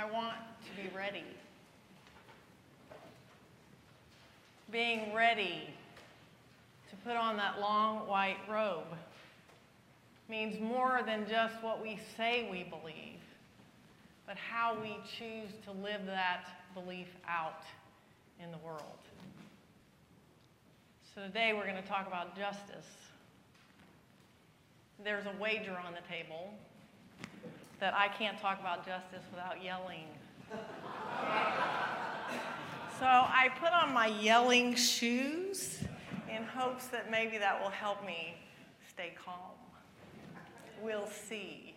I 0.00 0.10
want 0.10 0.36
to 0.64 0.82
be 0.82 0.88
ready. 0.96 1.24
Being 4.72 5.12
ready 5.14 5.68
to 6.88 6.96
put 7.04 7.16
on 7.16 7.36
that 7.36 7.60
long 7.60 8.08
white 8.08 8.38
robe 8.50 8.96
means 10.26 10.58
more 10.58 11.02
than 11.04 11.28
just 11.28 11.62
what 11.62 11.82
we 11.82 12.00
say 12.16 12.48
we 12.50 12.62
believe, 12.62 13.20
but 14.26 14.38
how 14.38 14.74
we 14.80 14.96
choose 15.18 15.50
to 15.66 15.72
live 15.72 16.06
that 16.06 16.46
belief 16.72 17.08
out 17.28 17.64
in 18.42 18.50
the 18.50 18.58
world. 18.64 18.80
So 21.14 21.20
today 21.20 21.52
we're 21.52 21.66
going 21.66 21.82
to 21.82 21.88
talk 21.88 22.06
about 22.06 22.38
justice. 22.38 22.86
There's 25.04 25.26
a 25.26 25.34
wager 25.38 25.76
on 25.76 25.92
the 25.92 26.08
table 26.08 26.54
that 27.80 27.94
I 27.94 28.08
can't 28.08 28.38
talk 28.38 28.60
about 28.60 28.84
justice 28.86 29.24
without 29.30 29.64
yelling. 29.64 30.04
so 32.98 33.06
I 33.06 33.48
put 33.58 33.72
on 33.72 33.92
my 33.94 34.06
yelling 34.06 34.74
shoes 34.74 35.82
in 36.30 36.44
hopes 36.44 36.88
that 36.88 37.10
maybe 37.10 37.38
that 37.38 37.60
will 37.60 37.70
help 37.70 38.04
me 38.04 38.36
stay 38.88 39.14
calm. 39.24 39.34
We'll 40.82 41.08
see. 41.08 41.74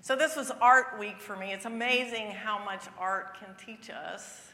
So, 0.00 0.16
this 0.16 0.34
was 0.34 0.50
Art 0.60 0.98
Week 0.98 1.20
for 1.20 1.36
me. 1.36 1.52
It's 1.52 1.64
amazing 1.64 2.32
how 2.32 2.64
much 2.64 2.86
art 2.98 3.38
can 3.38 3.54
teach 3.64 3.88
us 3.88 4.48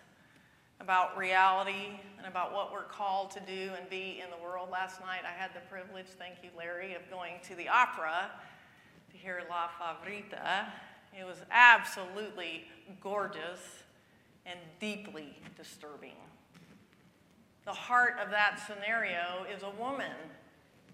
about 0.81 1.17
reality 1.17 1.99
and 2.19 2.27
about 2.27 2.53
what 2.53 2.71
we're 2.71 2.83
called 2.83 3.31
to 3.31 3.41
do 3.41 3.71
and 3.79 3.89
be 3.89 4.23
in 4.23 4.31
the 4.31 4.43
world. 4.43 4.69
Last 4.71 5.01
night, 5.01 5.23
I 5.25 5.33
had 5.33 5.51
the 5.55 5.61
privilege, 5.71 6.07
thank 6.19 6.37
you, 6.43 6.51
Larry, 6.57 6.95
of 6.95 7.03
going 7.11 7.35
to 7.45 7.55
the 7.55 7.69
opera 7.69 8.31
to 9.11 9.17
hear 9.17 9.43
La 9.49 9.69
Favorita. 9.69 10.67
It 11.19 11.25
was 11.25 11.39
absolutely 11.51 12.65
gorgeous 13.01 13.61
and 14.47 14.59
deeply 14.81 15.37
disturbing. 15.57 16.17
The 17.65 17.73
heart 17.73 18.15
of 18.23 18.31
that 18.31 18.61
scenario 18.67 19.45
is 19.55 19.63
a 19.63 19.71
woman 19.81 20.13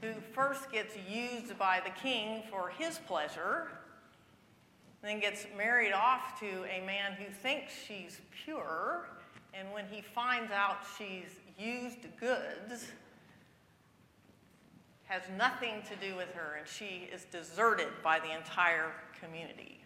who 0.00 0.12
first 0.32 0.70
gets 0.72 0.96
used 1.08 1.56
by 1.58 1.80
the 1.84 1.90
king 1.90 2.42
for 2.50 2.70
his 2.70 2.98
pleasure, 2.98 3.68
then 5.02 5.20
gets 5.20 5.46
married 5.56 5.92
off 5.92 6.38
to 6.40 6.64
a 6.64 6.84
man 6.84 7.12
who 7.12 7.32
thinks 7.32 7.72
she's 7.86 8.20
pure, 8.44 9.06
and 9.52 9.70
when 9.72 9.84
he 9.90 10.02
finds 10.02 10.50
out 10.50 10.78
she's 10.98 11.38
used 11.58 12.06
goods, 12.18 12.88
has 15.06 15.22
nothing 15.36 15.82
to 15.88 15.96
do 15.96 16.16
with 16.16 16.32
her, 16.34 16.56
and 16.58 16.66
she 16.66 17.08
is 17.12 17.24
deserted 17.24 17.88
by 18.02 18.18
the 18.18 18.34
entire 18.34 18.90
community. 19.20 19.80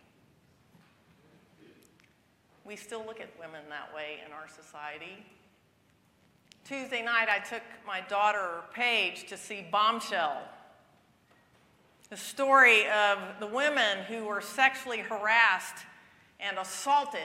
We 2.64 2.76
still 2.76 3.04
look 3.06 3.20
at 3.20 3.28
women 3.38 3.62
that 3.70 3.94
way 3.94 4.18
in 4.24 4.32
our 4.32 4.46
society. 4.48 5.24
Tuesday 6.64 7.02
night, 7.02 7.28
I 7.30 7.38
took 7.38 7.62
my 7.86 8.02
daughter 8.02 8.62
Paige 8.74 9.26
to 9.28 9.36
see 9.36 9.66
Bombshell, 9.70 10.42
the 12.10 12.16
story 12.16 12.86
of 12.88 13.18
the 13.40 13.46
women 13.46 13.98
who 14.06 14.24
were 14.24 14.40
sexually 14.40 14.98
harassed 14.98 15.84
and 16.40 16.58
assaulted 16.58 17.20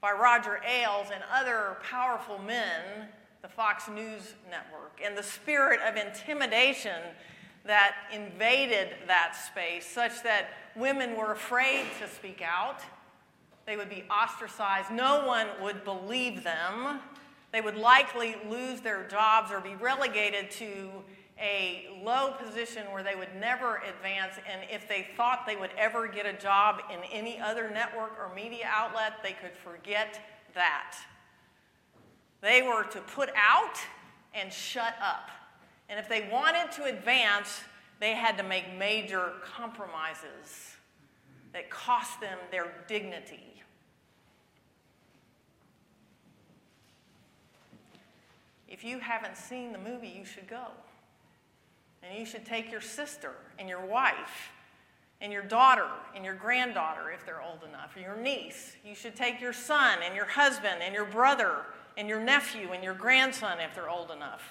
by 0.00 0.12
Roger 0.12 0.60
Ailes 0.68 1.08
and 1.14 1.22
other 1.32 1.78
powerful 1.82 2.38
men, 2.38 3.08
the 3.44 3.48
Fox 3.50 3.90
News 3.90 4.32
network, 4.50 5.02
and 5.04 5.14
the 5.18 5.22
spirit 5.22 5.78
of 5.86 5.96
intimidation 5.96 6.96
that 7.66 7.94
invaded 8.10 8.88
that 9.06 9.36
space, 9.36 9.84
such 9.86 10.22
that 10.22 10.46
women 10.74 11.14
were 11.14 11.32
afraid 11.32 11.84
to 12.00 12.08
speak 12.08 12.40
out. 12.42 12.80
They 13.66 13.76
would 13.76 13.90
be 13.90 14.04
ostracized. 14.10 14.90
No 14.90 15.26
one 15.26 15.46
would 15.60 15.84
believe 15.84 16.42
them. 16.42 17.00
They 17.52 17.60
would 17.60 17.76
likely 17.76 18.34
lose 18.48 18.80
their 18.80 19.06
jobs 19.08 19.52
or 19.52 19.60
be 19.60 19.74
relegated 19.74 20.50
to 20.52 20.88
a 21.38 22.00
low 22.02 22.32
position 22.42 22.86
where 22.92 23.02
they 23.02 23.14
would 23.14 23.36
never 23.38 23.82
advance. 23.86 24.36
And 24.50 24.62
if 24.70 24.88
they 24.88 25.08
thought 25.18 25.44
they 25.46 25.56
would 25.56 25.72
ever 25.76 26.08
get 26.08 26.24
a 26.24 26.32
job 26.32 26.80
in 26.90 27.00
any 27.12 27.38
other 27.38 27.68
network 27.68 28.12
or 28.18 28.34
media 28.34 28.70
outlet, 28.70 29.22
they 29.22 29.32
could 29.32 29.52
forget 29.62 30.18
that. 30.54 30.96
They 32.44 32.60
were 32.60 32.84
to 32.84 33.00
put 33.00 33.30
out 33.34 33.78
and 34.34 34.52
shut 34.52 34.94
up. 35.02 35.30
And 35.88 35.98
if 35.98 36.10
they 36.10 36.28
wanted 36.30 36.70
to 36.72 36.84
advance, 36.84 37.62
they 38.00 38.12
had 38.12 38.36
to 38.36 38.42
make 38.42 38.76
major 38.76 39.32
compromises 39.42 40.76
that 41.54 41.70
cost 41.70 42.20
them 42.20 42.36
their 42.50 42.70
dignity. 42.86 43.62
If 48.68 48.84
you 48.84 48.98
haven't 48.98 49.38
seen 49.38 49.72
the 49.72 49.78
movie, 49.78 50.12
you 50.14 50.26
should 50.26 50.46
go. 50.46 50.66
And 52.02 52.18
you 52.18 52.26
should 52.26 52.44
take 52.44 52.70
your 52.70 52.82
sister 52.82 53.32
and 53.58 53.70
your 53.70 53.86
wife 53.86 54.50
and 55.22 55.32
your 55.32 55.44
daughter 55.44 55.88
and 56.14 56.22
your 56.26 56.34
granddaughter 56.34 57.10
if 57.10 57.24
they're 57.24 57.40
old 57.40 57.60
enough, 57.66 57.96
or 57.96 58.00
your 58.00 58.16
niece. 58.16 58.76
You 58.84 58.94
should 58.94 59.16
take 59.16 59.40
your 59.40 59.54
son 59.54 60.00
and 60.04 60.14
your 60.14 60.26
husband 60.26 60.82
and 60.82 60.94
your 60.94 61.06
brother 61.06 61.64
and 61.96 62.08
your 62.08 62.20
nephew 62.20 62.72
and 62.72 62.82
your 62.82 62.94
grandson 62.94 63.58
if 63.60 63.74
they're 63.74 63.90
old 63.90 64.10
enough. 64.10 64.42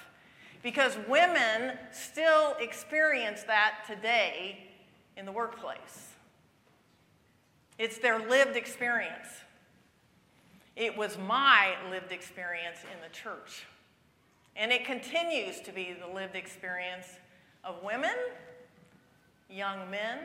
Because 0.62 0.96
women 1.08 1.76
still 1.92 2.54
experience 2.58 3.42
that 3.44 3.84
today 3.86 4.70
in 5.16 5.26
the 5.26 5.32
workplace. 5.32 6.10
It's 7.78 7.98
their 7.98 8.18
lived 8.18 8.56
experience. 8.56 9.26
It 10.76 10.96
was 10.96 11.18
my 11.18 11.74
lived 11.90 12.12
experience 12.12 12.78
in 12.82 13.00
the 13.02 13.14
church. 13.14 13.66
And 14.56 14.72
it 14.72 14.84
continues 14.84 15.60
to 15.62 15.72
be 15.72 15.94
the 16.00 16.12
lived 16.12 16.36
experience 16.36 17.06
of 17.62 17.82
women, 17.82 18.14
young 19.50 19.90
men, 19.90 20.18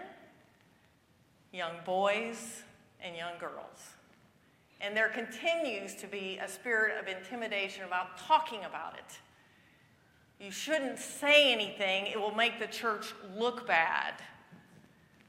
young 1.51 1.73
boys, 1.85 2.63
and 3.01 3.15
young 3.15 3.37
girls. 3.39 3.95
And 4.81 4.95
there 4.95 5.09
continues 5.09 5.93
to 5.95 6.07
be 6.07 6.39
a 6.41 6.47
spirit 6.47 6.97
of 6.99 7.07
intimidation 7.07 7.83
about 7.83 8.17
talking 8.17 8.63
about 8.63 8.95
it. 8.97 9.19
You 10.43 10.51
shouldn't 10.51 10.99
say 10.99 11.51
anything, 11.51 12.07
it 12.07 12.19
will 12.19 12.33
make 12.33 12.59
the 12.59 12.67
church 12.67 13.13
look 13.35 13.67
bad. 13.67 14.13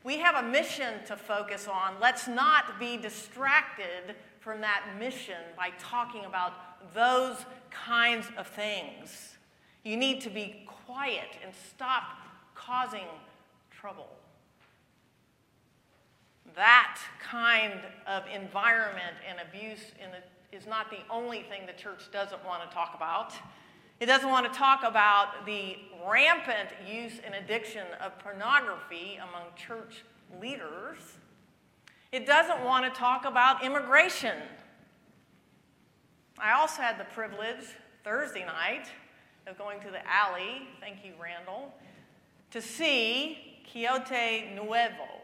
We 0.05 0.19
have 0.19 0.45
a 0.45 0.49
mission 0.49 0.95
to 1.07 1.17
focus 1.17 1.67
on. 1.69 1.95
Let's 2.01 2.29
not 2.29 2.79
be 2.79 2.97
distracted 2.97 4.15
from 4.39 4.61
that 4.61 4.83
mission 4.99 5.35
by 5.57 5.71
talking 5.79 6.25
about 6.25 6.53
those 6.95 7.45
kinds 7.71 8.27
of 8.39 8.47
things. 8.47 9.37
You 9.85 9.97
need 9.97 10.21
to 10.23 10.31
be 10.31 10.65
quiet 10.67 11.39
and 11.45 11.53
stop 11.75 12.19
causing 12.55 13.09
trouble. 13.71 14.09
That 16.57 16.99
kind 17.23 17.81
of 18.07 18.25
environment 18.33 19.17
and 19.29 19.39
abuse 19.49 19.81
the, 19.99 20.57
is 20.57 20.67
not 20.67 20.91
the 20.91 20.99
only 21.09 21.43
thing 21.43 21.67
the 21.67 21.81
church 21.81 22.11
doesn't 22.13 22.45
want 22.45 22.69
to 22.69 22.75
talk 22.75 22.95
about. 22.97 23.33
It 24.01 24.07
doesn't 24.07 24.31
want 24.31 24.51
to 24.51 24.59
talk 24.59 24.83
about 24.83 25.47
the 25.47 25.77
rampant 26.09 26.71
use 26.91 27.21
and 27.25 27.35
addiction 27.35 27.87
of 28.01 28.19
pornography 28.19 29.17
among 29.17 29.49
church 29.57 30.05
leaders. 30.41 30.99
It 32.11 32.27
doesn't 32.27 32.65
want 32.65 32.93
to 32.93 32.99
talk 32.99 33.25
about 33.25 33.63
immigration. 33.63 34.37
I 36.39 36.53
also 36.53 36.83
had 36.83 36.99
the 36.99 37.05
privilege 37.05 37.67
Thursday 38.03 38.45
night 38.47 38.87
of 39.47 39.59
going 39.59 39.81
to 39.81 39.91
the 39.91 40.01
alley, 40.09 40.69
thank 40.81 41.05
you, 41.05 41.13
Randall, 41.23 41.75
to 42.51 42.63
see 42.63 43.61
Quixote 43.71 44.51
Nuevo, 44.55 45.20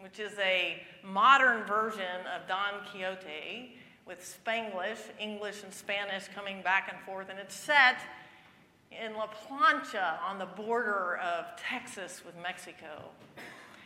which 0.00 0.18
is 0.18 0.32
a 0.38 0.82
modern 1.02 1.64
version 1.64 2.26
of 2.34 2.46
Don 2.48 2.84
Quixote 2.90 3.76
with 4.06 4.20
Spanglish, 4.20 4.98
English, 5.18 5.62
and 5.62 5.72
Spanish 5.72 6.28
coming 6.34 6.62
back 6.62 6.88
and 6.92 7.00
forth, 7.04 7.30
and 7.30 7.38
it's 7.38 7.54
set 7.54 8.00
in 8.90 9.14
La 9.14 9.26
Plancha 9.26 10.20
on 10.22 10.38
the 10.38 10.46
border 10.46 11.16
of 11.16 11.46
Texas 11.56 12.22
with 12.24 12.34
Mexico. 12.42 13.10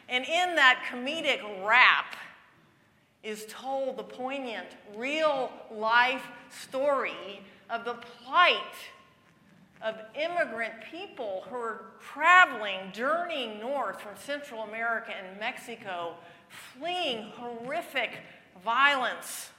And 0.09 0.25
in 0.25 0.57
that 0.57 0.85
comedic 0.91 1.41
rap 1.67 2.17
is 3.23 3.47
told 3.49 3.97
the 3.97 4.03
poignant, 4.03 4.69
real 4.97 5.51
life 5.71 6.27
story 6.51 7.43
of 7.71 7.85
the 7.85 7.95
plight 7.95 8.57
of 9.83 9.97
immigrant 10.15 10.75
people 10.91 11.45
who 11.49 11.57
are 11.57 11.83
traveling, 12.01 12.93
journeying 12.93 13.61
north 13.61 14.01
from 14.01 14.13
Central 14.17 14.63
America 14.63 15.13
and 15.17 15.39
Mexico, 15.39 16.15
fleeing 16.49 17.31
horrific 17.37 18.11
violence, 18.65 19.51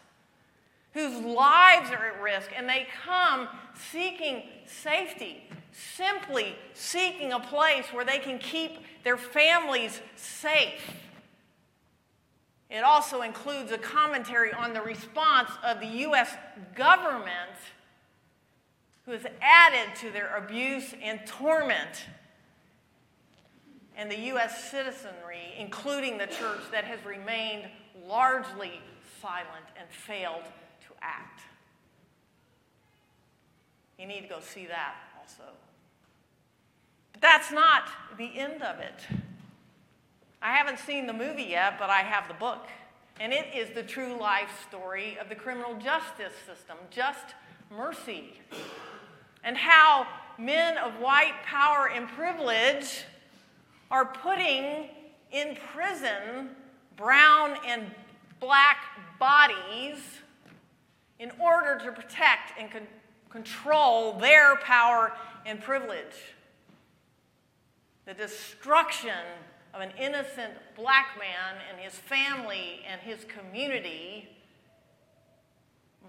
whose 0.94 1.16
lives 1.24 1.92
are 1.92 2.07
at 2.07 2.21
risk, 2.21 2.50
and 2.56 2.68
they 2.68 2.88
come 3.06 3.48
seeking 3.92 4.44
safety, 4.66 5.44
simply 5.71 6.56
seeking 6.74 7.31
a 7.31 7.39
place 7.39 7.86
where 7.92 8.04
they 8.04 8.19
can 8.19 8.39
keep 8.39 8.80
their 9.04 9.18
families 9.18 10.01
safe. 10.16 10.94
It 12.69 12.83
also 12.83 13.21
includes 13.21 13.71
a 13.71 13.77
commentary 13.77 14.54
on 14.54 14.74
the 14.74 14.81
response 14.81 15.50
of 15.63 15.80
the 15.80 15.88
U.S. 15.88 16.36
government, 16.75 17.51
who 19.09 19.15
has 19.15 19.25
added 19.41 19.95
to 19.95 20.11
their 20.11 20.35
abuse 20.38 20.94
and 21.01 21.19
torment, 21.25 22.06
and 23.97 24.11
the 24.11 24.19
U.S. 24.19 24.69
citizenry, 24.69 25.56
including 25.57 26.19
the 26.19 26.27
church, 26.27 26.59
that 26.71 26.83
has 26.83 27.03
remained 27.03 27.65
largely 28.07 28.79
silent 29.19 29.65
and 29.79 29.89
failed 29.89 30.44
to 30.44 30.94
act. 31.01 31.41
You 33.97 34.06
need 34.06 34.21
to 34.21 34.27
go 34.27 34.41
see 34.41 34.67
that 34.67 34.94
also. 35.19 35.53
But 37.13 37.21
that's 37.23 37.51
not 37.51 37.85
the 38.15 38.38
end 38.38 38.61
of 38.61 38.79
it. 38.79 39.07
I 40.39 40.56
haven't 40.56 40.77
seen 40.77 41.07
the 41.07 41.13
movie 41.13 41.47
yet, 41.50 41.79
but 41.79 41.89
I 41.89 42.01
have 42.01 42.27
the 42.27 42.35
book. 42.35 42.67
And 43.19 43.33
it 43.33 43.47
is 43.56 43.73
the 43.73 43.81
true 43.81 44.19
life 44.19 44.67
story 44.69 45.17
of 45.19 45.29
the 45.29 45.35
criminal 45.35 45.73
justice 45.79 46.33
system, 46.45 46.77
just 46.91 47.33
mercy. 47.75 48.33
And 49.44 49.57
how 49.57 50.07
men 50.38 50.77
of 50.77 50.94
white 51.00 51.44
power 51.45 51.89
and 51.94 52.07
privilege 52.09 53.03
are 53.91 54.06
putting 54.06 54.89
in 55.31 55.57
prison 55.74 56.50
brown 56.95 57.57
and 57.65 57.83
black 58.39 58.77
bodies 59.19 59.97
in 61.19 61.31
order 61.39 61.77
to 61.83 61.91
protect 61.91 62.57
and 62.59 62.71
con- 62.71 62.88
control 63.30 64.18
their 64.18 64.56
power 64.57 65.13
and 65.45 65.62
privilege. 65.62 66.35
The 68.06 68.13
destruction 68.13 69.12
of 69.74 69.81
an 69.81 69.92
innocent 70.00 70.53
black 70.75 71.18
man 71.19 71.62
and 71.69 71.80
his 71.80 71.94
family 71.94 72.81
and 72.89 73.00
his 73.01 73.25
community 73.25 74.30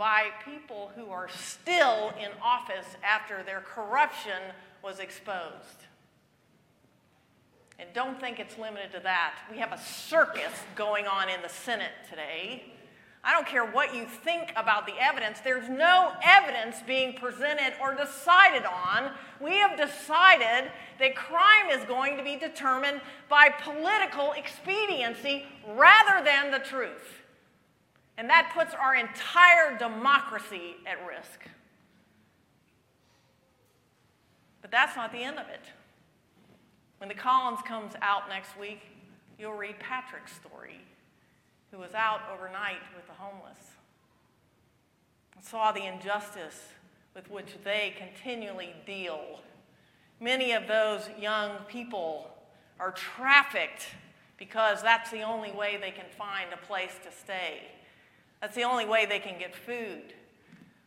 by 0.00 0.28
people 0.46 0.90
who 0.96 1.10
are 1.10 1.28
still 1.28 2.10
in 2.18 2.30
office 2.42 2.96
after 3.04 3.42
their 3.42 3.60
corruption 3.60 4.40
was 4.82 4.98
exposed. 4.98 5.84
And 7.78 7.86
don't 7.92 8.18
think 8.18 8.40
it's 8.40 8.56
limited 8.56 8.92
to 8.92 9.00
that. 9.00 9.34
We 9.50 9.58
have 9.58 9.72
a 9.72 9.78
circus 9.78 10.52
going 10.74 11.06
on 11.06 11.28
in 11.28 11.42
the 11.42 11.50
Senate 11.50 11.92
today 12.08 12.64
I 13.22 13.32
don't 13.34 13.46
care 13.46 13.66
what 13.66 13.94
you 13.94 14.06
think 14.06 14.50
about 14.56 14.86
the 14.86 14.94
evidence, 14.98 15.40
there's 15.40 15.68
no 15.68 16.12
evidence 16.22 16.76
being 16.86 17.14
presented 17.14 17.74
or 17.80 17.94
decided 17.94 18.64
on. 18.64 19.12
We 19.40 19.56
have 19.56 19.76
decided 19.76 20.70
that 20.98 21.14
crime 21.14 21.68
is 21.70 21.84
going 21.84 22.16
to 22.16 22.24
be 22.24 22.36
determined 22.36 23.02
by 23.28 23.50
political 23.62 24.32
expediency 24.32 25.44
rather 25.76 26.24
than 26.24 26.50
the 26.50 26.60
truth. 26.60 27.19
And 28.20 28.28
that 28.28 28.52
puts 28.52 28.74
our 28.74 28.94
entire 28.94 29.78
democracy 29.78 30.76
at 30.84 30.98
risk. 31.08 31.40
But 34.60 34.70
that's 34.70 34.94
not 34.94 35.10
the 35.10 35.22
end 35.22 35.38
of 35.38 35.48
it. 35.48 35.62
When 36.98 37.08
the 37.08 37.14
Collins 37.14 37.60
comes 37.66 37.94
out 38.02 38.28
next 38.28 38.58
week, 38.60 38.82
you'll 39.38 39.54
read 39.54 39.78
Patrick's 39.78 40.34
story 40.34 40.82
who 41.70 41.78
was 41.78 41.94
out 41.94 42.20
overnight 42.30 42.82
with 42.94 43.06
the 43.06 43.14
homeless 43.14 43.58
and 45.34 45.42
saw 45.42 45.72
the 45.72 45.86
injustice 45.86 46.74
with 47.14 47.30
which 47.30 47.56
they 47.64 47.94
continually 47.96 48.74
deal. 48.84 49.40
Many 50.20 50.52
of 50.52 50.68
those 50.68 51.08
young 51.18 51.52
people 51.68 52.28
are 52.78 52.92
trafficked 52.92 53.86
because 54.36 54.82
that's 54.82 55.10
the 55.10 55.22
only 55.22 55.52
way 55.52 55.78
they 55.80 55.90
can 55.90 56.04
find 56.18 56.52
a 56.52 56.66
place 56.66 56.92
to 57.02 57.10
stay. 57.10 57.62
That's 58.40 58.54
the 58.54 58.64
only 58.64 58.86
way 58.86 59.06
they 59.06 59.18
can 59.18 59.38
get 59.38 59.54
food. 59.54 60.14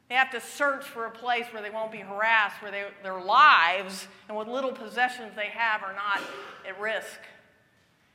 They 0.10 0.16
have 0.16 0.32
to 0.32 0.42
search 0.42 0.86
for 0.86 1.06
a 1.06 1.12
place 1.12 1.46
where 1.52 1.62
they 1.62 1.70
won't 1.70 1.92
be 1.92 2.00
harassed, 2.00 2.62
where 2.62 2.72
they, 2.72 2.86
their 3.02 3.22
lives 3.22 4.08
and 4.28 4.36
what 4.36 4.48
little 4.48 4.72
possessions 4.72 5.32
they 5.36 5.48
have 5.48 5.82
are 5.82 5.94
not 5.94 6.20
at 6.68 6.80
risk. 6.80 7.20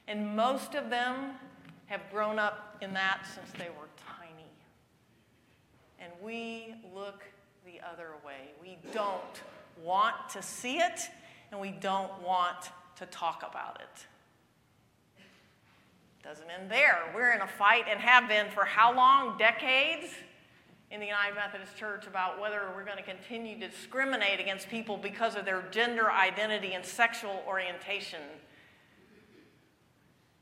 And 0.07 0.37
most 0.37 0.75
of 0.75 0.91
them 0.91 1.33
have 1.87 2.03
grown 2.11 2.39
up 2.39 2.77
in 2.81 2.93
that 2.95 3.27
since 3.35 3.51
they 3.53 3.69
were 3.69 3.89
tiny. 4.07 4.45
And 5.99 6.13
we 6.23 6.75
look 6.95 7.25
the 7.65 7.81
other 7.87 8.11
way. 8.25 8.53
We 8.61 8.79
don't 8.93 9.43
want 9.83 10.15
to 10.31 10.43
see 10.43 10.79
it, 10.79 11.01
and 11.51 11.61
we 11.61 11.71
don't 11.71 12.23
want 12.23 12.71
to 12.97 13.07
talk 13.07 13.45
about 13.49 13.81
it. 13.81 14.07
Doesn't 16.29 16.51
end 16.51 16.71
there. 16.71 17.11
We're 17.15 17.33
in 17.33 17.41
a 17.41 17.47
fight 17.47 17.85
and 17.91 17.99
have 18.01 18.29
been 18.29 18.51
for 18.51 18.67
how 18.67 18.95
long? 18.95 19.39
Decades? 19.39 20.13
in 20.91 21.01
the 21.01 21.07
United 21.07 21.35
Methodist 21.35 21.77
Church 21.77 22.07
about 22.07 22.41
whether 22.41 22.63
we're 22.75 22.85
going 22.85 22.97
to 22.97 23.03
continue 23.03 23.59
to 23.59 23.69
discriminate 23.69 24.41
against 24.41 24.71
people 24.71 24.97
because 24.97 25.37
of 25.37 25.45
their 25.45 25.63
gender 25.71 26.11
identity 26.11 26.73
and 26.73 26.83
sexual 26.83 27.43
orientation. 27.47 28.21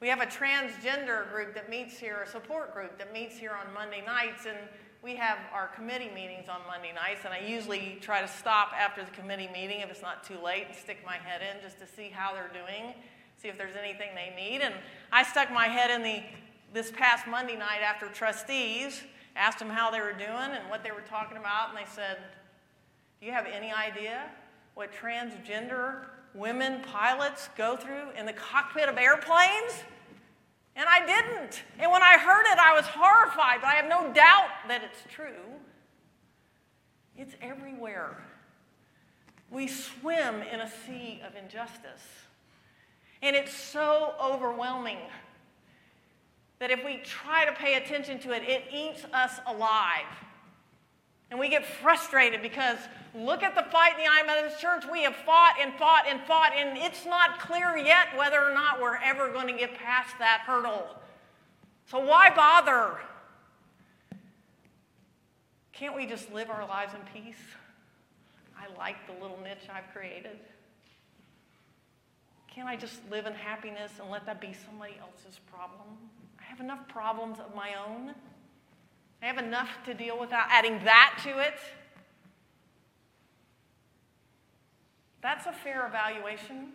We 0.00 0.06
have 0.06 0.20
a 0.20 0.26
transgender 0.26 1.28
group 1.32 1.52
that 1.54 1.68
meets 1.68 1.98
here, 1.98 2.22
a 2.22 2.28
support 2.28 2.72
group 2.72 2.96
that 2.98 3.12
meets 3.12 3.36
here 3.36 3.58
on 3.60 3.74
Monday 3.74 4.04
nights, 4.06 4.46
and 4.46 4.56
we 5.02 5.16
have 5.16 5.38
our 5.52 5.66
committee 5.68 6.10
meetings 6.14 6.48
on 6.48 6.60
Monday 6.68 6.92
nights, 6.92 7.24
and 7.24 7.34
I 7.34 7.40
usually 7.40 7.98
try 8.00 8.20
to 8.20 8.28
stop 8.28 8.72
after 8.72 9.04
the 9.04 9.10
committee 9.10 9.50
meeting 9.52 9.80
if 9.80 9.90
it's 9.90 10.02
not 10.02 10.22
too 10.22 10.38
late 10.44 10.66
and 10.68 10.76
stick 10.76 10.98
my 11.04 11.16
head 11.16 11.42
in 11.42 11.60
just 11.60 11.80
to 11.80 11.86
see 11.88 12.08
how 12.08 12.34
they're 12.34 12.52
doing, 12.52 12.94
see 13.40 13.48
if 13.48 13.58
there's 13.58 13.76
anything 13.76 14.08
they 14.14 14.34
need. 14.34 14.60
And 14.60 14.74
I 15.12 15.22
stuck 15.22 15.50
my 15.52 15.66
head 15.66 15.90
in 15.90 16.02
the 16.02 16.22
this 16.72 16.90
past 16.90 17.26
Monday 17.26 17.56
night 17.56 17.80
after 17.82 18.06
trustees, 18.08 19.02
asked 19.34 19.58
them 19.58 19.70
how 19.70 19.90
they 19.90 20.00
were 20.00 20.12
doing 20.12 20.28
and 20.52 20.68
what 20.68 20.82
they 20.84 20.90
were 20.90 21.04
talking 21.08 21.38
about, 21.38 21.70
and 21.70 21.78
they 21.78 21.90
said, 21.90 22.18
Do 23.20 23.26
you 23.26 23.32
have 23.32 23.46
any 23.46 23.72
idea 23.72 24.24
what 24.74 24.92
transgender 24.92 26.04
women 26.34 26.82
pilots 26.82 27.48
go 27.56 27.76
through 27.76 28.10
in 28.18 28.26
the 28.26 28.32
cockpit 28.32 28.88
of 28.88 28.98
airplanes? 28.98 29.84
And 30.74 30.86
I 30.86 31.06
didn't. 31.06 31.62
And 31.78 31.90
when 31.90 32.02
I 32.02 32.18
heard 32.18 32.44
it, 32.52 32.58
I 32.58 32.74
was 32.74 32.84
horrified, 32.84 33.60
but 33.62 33.68
I 33.68 33.74
have 33.76 33.88
no 33.88 34.12
doubt 34.12 34.50
that 34.68 34.82
it's 34.84 35.02
true. 35.10 35.54
It's 37.16 37.34
everywhere. 37.40 38.22
We 39.50 39.68
swim 39.68 40.42
in 40.42 40.60
a 40.60 40.70
sea 40.86 41.22
of 41.26 41.34
injustice. 41.42 42.25
And 43.22 43.34
it's 43.34 43.52
so 43.52 44.14
overwhelming 44.22 44.98
that 46.58 46.70
if 46.70 46.84
we 46.84 46.98
try 46.98 47.44
to 47.44 47.52
pay 47.52 47.74
attention 47.74 48.18
to 48.20 48.32
it, 48.32 48.42
it 48.42 48.64
eats 48.72 49.04
us 49.12 49.40
alive. 49.46 50.06
And 51.30 51.40
we 51.40 51.48
get 51.48 51.64
frustrated 51.66 52.40
because 52.40 52.78
look 53.14 53.42
at 53.42 53.54
the 53.54 53.64
fight 53.70 53.92
in 53.92 53.96
the 53.98 54.02
United 54.04 54.26
Methodist 54.26 54.60
Church. 54.60 54.84
We 54.90 55.02
have 55.02 55.16
fought 55.16 55.54
and 55.60 55.74
fought 55.74 56.04
and 56.08 56.20
fought, 56.22 56.52
and 56.56 56.78
it's 56.78 57.04
not 57.04 57.40
clear 57.40 57.76
yet 57.76 58.16
whether 58.16 58.40
or 58.40 58.54
not 58.54 58.80
we're 58.80 58.96
ever 58.96 59.32
going 59.32 59.48
to 59.48 59.58
get 59.58 59.76
past 59.76 60.14
that 60.18 60.42
hurdle. 60.46 60.86
So 61.90 61.98
why 61.98 62.30
bother? 62.30 62.98
Can't 65.72 65.96
we 65.96 66.06
just 66.06 66.32
live 66.32 66.48
our 66.48 66.66
lives 66.66 66.92
in 66.94 67.22
peace? 67.22 67.36
I 68.56 68.74
like 68.78 68.96
the 69.06 69.12
little 69.20 69.38
niche 69.42 69.68
I've 69.72 69.92
created. 69.92 70.38
Can't 72.56 72.68
I 72.68 72.76
just 72.76 73.00
live 73.10 73.26
in 73.26 73.34
happiness 73.34 73.92
and 74.00 74.10
let 74.10 74.24
that 74.24 74.40
be 74.40 74.54
somebody 74.64 74.94
else's 74.98 75.38
problem? 75.40 75.88
I 76.40 76.44
have 76.44 76.58
enough 76.58 76.88
problems 76.88 77.38
of 77.38 77.54
my 77.54 77.72
own. 77.74 78.14
I 79.22 79.26
have 79.26 79.36
enough 79.36 79.68
to 79.84 79.92
deal 79.92 80.18
with 80.18 80.30
that. 80.30 80.48
Adding 80.50 80.82
that 80.84 81.20
to 81.24 81.38
it, 81.38 81.52
that's 85.20 85.44
a 85.44 85.52
fair 85.52 85.86
evaluation. 85.86 86.68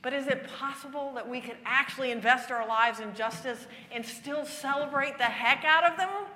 But 0.00 0.12
is 0.12 0.28
it 0.28 0.46
possible 0.56 1.10
that 1.16 1.28
we 1.28 1.40
could 1.40 1.56
actually 1.64 2.12
invest 2.12 2.52
our 2.52 2.68
lives 2.68 3.00
in 3.00 3.16
justice 3.16 3.66
and 3.90 4.06
still 4.06 4.44
celebrate 4.46 5.18
the 5.18 5.24
heck 5.24 5.64
out 5.64 5.90
of 5.90 5.96
them? 5.96 6.26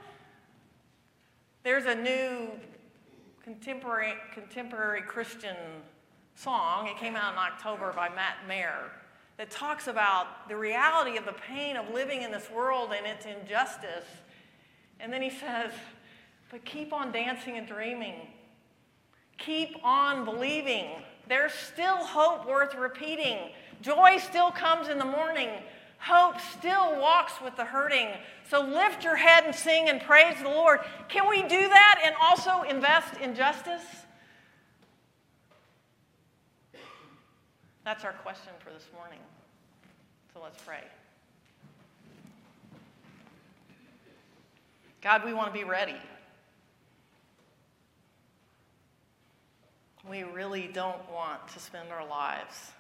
There's 1.62 1.87
a 1.87 1.95
new 1.95 2.49
contemporary, 3.45 4.14
contemporary 4.35 5.02
Christian 5.02 5.55
song. 6.42 6.87
It 6.87 6.97
came 6.99 7.16
out 7.16 7.33
in 7.33 7.38
October 7.38 7.92
by 7.92 8.09
Matt 8.09 8.37
Maher 8.47 8.92
that 9.38 9.50
talks 9.50 9.88
about 9.88 10.49
the 10.49 10.57
reality 10.57 11.16
of 11.16 11.25
the 11.25 11.33
pain 11.33 11.76
of 11.76 11.92
living 11.92 12.23
in 12.23 12.30
this 12.30 12.49
world 12.50 12.92
and 12.97 13.04
its 13.07 13.26
injustice. 13.26 14.04
And 15.00 15.12
then 15.12 15.21
he 15.21 15.30
says, 15.30 15.73
but 16.50 16.64
keep 16.64 16.92
on 16.92 17.11
dancing 17.11 17.57
and 17.57 17.66
dreaming. 17.66 18.14
Keep 19.37 19.85
on 19.85 20.25
believing. 20.25 20.87
There's 21.28 21.52
still 21.52 21.97
hope 21.97 22.47
worth 22.47 22.75
repeating. 22.75 23.50
Joy 23.83 24.18
still 24.18 24.50
comes 24.50 24.88
in 24.88 24.99
the 24.99 25.04
morning. 25.04 25.49
Hope 25.99 26.40
still 26.40 27.00
walks 27.00 27.33
with 27.42 27.57
the 27.57 27.64
hurting. 27.64 28.11
So 28.49 28.62
lift 28.62 29.02
your 29.02 29.16
head 29.16 29.45
and 29.45 29.54
sing 29.54 29.88
and 29.88 30.00
praise 30.00 30.37
the 30.40 30.49
Lord. 30.49 30.80
Can 31.09 31.28
we 31.28 31.42
do 31.42 31.68
that 31.68 32.00
and 32.04 32.14
also 32.21 32.62
invest 32.62 33.21
in 33.21 33.35
justice? 33.35 33.83
That's 37.88 38.04
our 38.04 38.12
question 38.12 38.52
for 38.59 38.68
this 38.68 38.85
morning. 38.95 39.18
So 40.35 40.42
let's 40.42 40.62
pray. 40.62 40.83
God, 45.00 45.25
we 45.25 45.33
want 45.33 45.54
to 45.54 45.59
be 45.59 45.64
ready. 45.64 45.97
We 50.07 50.25
really 50.25 50.68
don't 50.71 51.00
want 51.11 51.49
to 51.49 51.59
spend 51.59 51.88
our 51.90 52.07
lives 52.07 52.73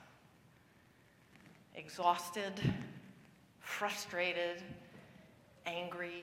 exhausted, 1.74 2.52
frustrated, 3.60 4.60
angry, 5.64 6.22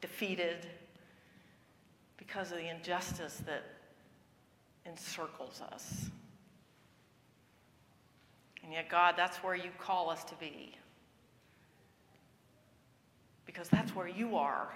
defeated 0.00 0.66
because 2.16 2.52
of 2.52 2.56
the 2.56 2.74
injustice 2.74 3.42
that 3.44 3.64
encircles 4.86 5.60
us. 5.60 6.08
And 8.62 8.72
yet, 8.72 8.88
God, 8.88 9.14
that's 9.16 9.38
where 9.38 9.54
you 9.54 9.70
call 9.78 10.10
us 10.10 10.24
to 10.24 10.34
be. 10.36 10.74
Because 13.44 13.68
that's 13.68 13.94
where 13.94 14.08
you 14.08 14.36
are, 14.36 14.72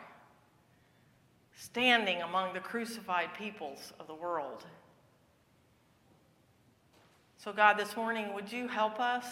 standing 1.56 2.20
among 2.22 2.52
the 2.52 2.60
crucified 2.60 3.32
peoples 3.34 3.92
of 4.00 4.06
the 4.06 4.14
world. 4.14 4.66
So, 7.38 7.52
God, 7.52 7.74
this 7.74 7.96
morning, 7.96 8.34
would 8.34 8.50
you 8.50 8.66
help 8.66 8.98
us? 8.98 9.24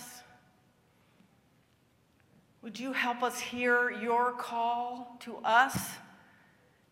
Would 2.63 2.79
you 2.79 2.93
help 2.93 3.23
us 3.23 3.41
hear 3.41 3.91
your 3.91 4.33
call 4.33 5.17
to 5.21 5.37
us 5.45 5.77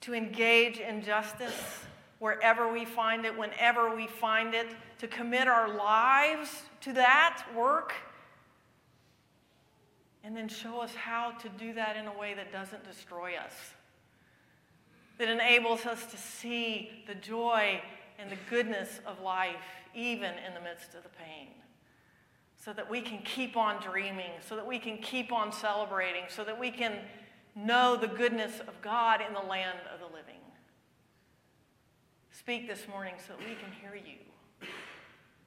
to 0.03 0.15
engage 0.15 0.79
in 0.79 1.03
justice 1.03 1.85
wherever 2.23 2.73
we 2.73 2.85
find 2.85 3.27
it, 3.27 3.37
whenever 3.37 3.97
we 3.97 4.07
find 4.07 4.55
it, 4.55 4.69
to 4.97 5.09
commit 5.09 5.49
our 5.49 5.75
lives 5.75 6.63
to 6.81 6.93
that 6.93 7.43
work? 7.53 7.95
And 10.23 10.37
then 10.37 10.47
show 10.47 10.79
us 10.79 10.95
how 10.95 11.33
to 11.33 11.49
do 11.49 11.73
that 11.73 11.97
in 11.97 12.07
a 12.07 12.17
way 12.17 12.33
that 12.35 12.53
doesn't 12.53 12.85
destroy 12.85 13.33
us, 13.35 13.55
that 15.19 15.29
enables 15.29 15.85
us 15.85 16.07
to 16.07 16.17
see 16.17 16.93
the 17.09 17.17
joy 17.17 17.83
and 18.21 18.31
the 18.31 18.39
goodness 18.49 19.01
of 19.05 19.21
life, 19.21 19.57
even 19.93 20.31
in 20.47 20.55
the 20.55 20.61
midst 20.61 20.95
of 20.95 21.03
the 21.03 21.09
pain 21.09 21.49
so 22.65 22.73
that 22.73 22.89
we 22.89 23.01
can 23.01 23.19
keep 23.25 23.57
on 23.57 23.83
dreaming, 23.83 24.31
so 24.49 24.55
that 24.55 24.65
we 24.65 24.79
can 24.79 24.97
keep 24.99 25.33
on 25.33 25.51
celebrating, 25.51 26.23
so 26.29 26.45
that 26.45 26.57
we 26.57 26.71
can 26.71 26.93
know 27.57 27.97
the 27.97 28.07
goodness 28.07 28.61
of 28.61 28.81
God 28.81 29.21
in 29.27 29.35
the 29.35 29.41
land 29.41 29.81
of 29.93 29.99
the 29.99 30.07
living. 30.07 30.42
Speak 32.43 32.67
this 32.67 32.89
morning 32.89 33.15
so 33.25 33.35
that 33.35 33.49
we 33.49 33.55
can 33.55 33.71
hear 33.81 33.95
you 33.95 34.17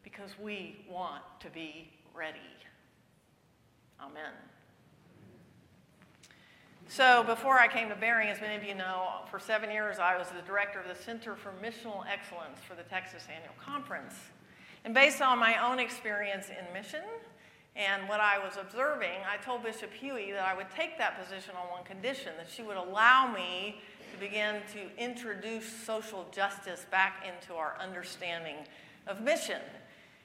because 0.01 0.29
we 0.41 0.77
want 0.89 1.23
to 1.41 1.49
be 1.49 1.89
ready. 2.13 2.39
Amen. 3.99 4.31
So, 6.87 7.21
before 7.25 7.59
I 7.59 7.67
came 7.67 7.89
to 7.89 7.95
Bering, 7.95 8.29
as 8.29 8.39
many 8.39 8.55
of 8.55 8.63
you 8.63 8.75
know, 8.75 9.09
for 9.29 9.39
seven 9.39 9.71
years 9.71 9.99
I 9.99 10.17
was 10.17 10.29
the 10.29 10.41
director 10.47 10.79
of 10.79 10.87
the 10.87 10.95
Center 10.95 11.35
for 11.35 11.51
Missional 11.61 12.05
Excellence 12.09 12.59
for 12.65 12.75
the 12.75 12.83
Texas 12.83 13.23
Annual 13.29 13.55
Conference. 13.61 14.15
And 14.85 14.93
based 14.93 15.21
on 15.21 15.37
my 15.37 15.69
own 15.69 15.79
experience 15.79 16.47
in 16.47 16.73
mission 16.73 17.03
and 17.75 18.07
what 18.07 18.21
I 18.21 18.39
was 18.39 18.53
observing, 18.57 19.19
I 19.29 19.35
told 19.43 19.63
Bishop 19.63 19.91
Huie 19.91 20.31
that 20.31 20.47
I 20.47 20.55
would 20.55 20.71
take 20.73 20.97
that 20.97 21.21
position 21.21 21.55
on 21.61 21.69
one 21.69 21.83
condition 21.83 22.31
that 22.37 22.47
she 22.49 22.63
would 22.63 22.77
allow 22.77 23.29
me 23.29 23.81
to 24.15 24.21
begin 24.21 24.55
to 24.71 25.03
introduce 25.03 25.65
social 25.65 26.25
justice 26.31 26.85
back 26.89 27.25
into 27.27 27.53
our 27.53 27.75
understanding 27.79 28.55
of 29.07 29.21
mission. 29.21 29.59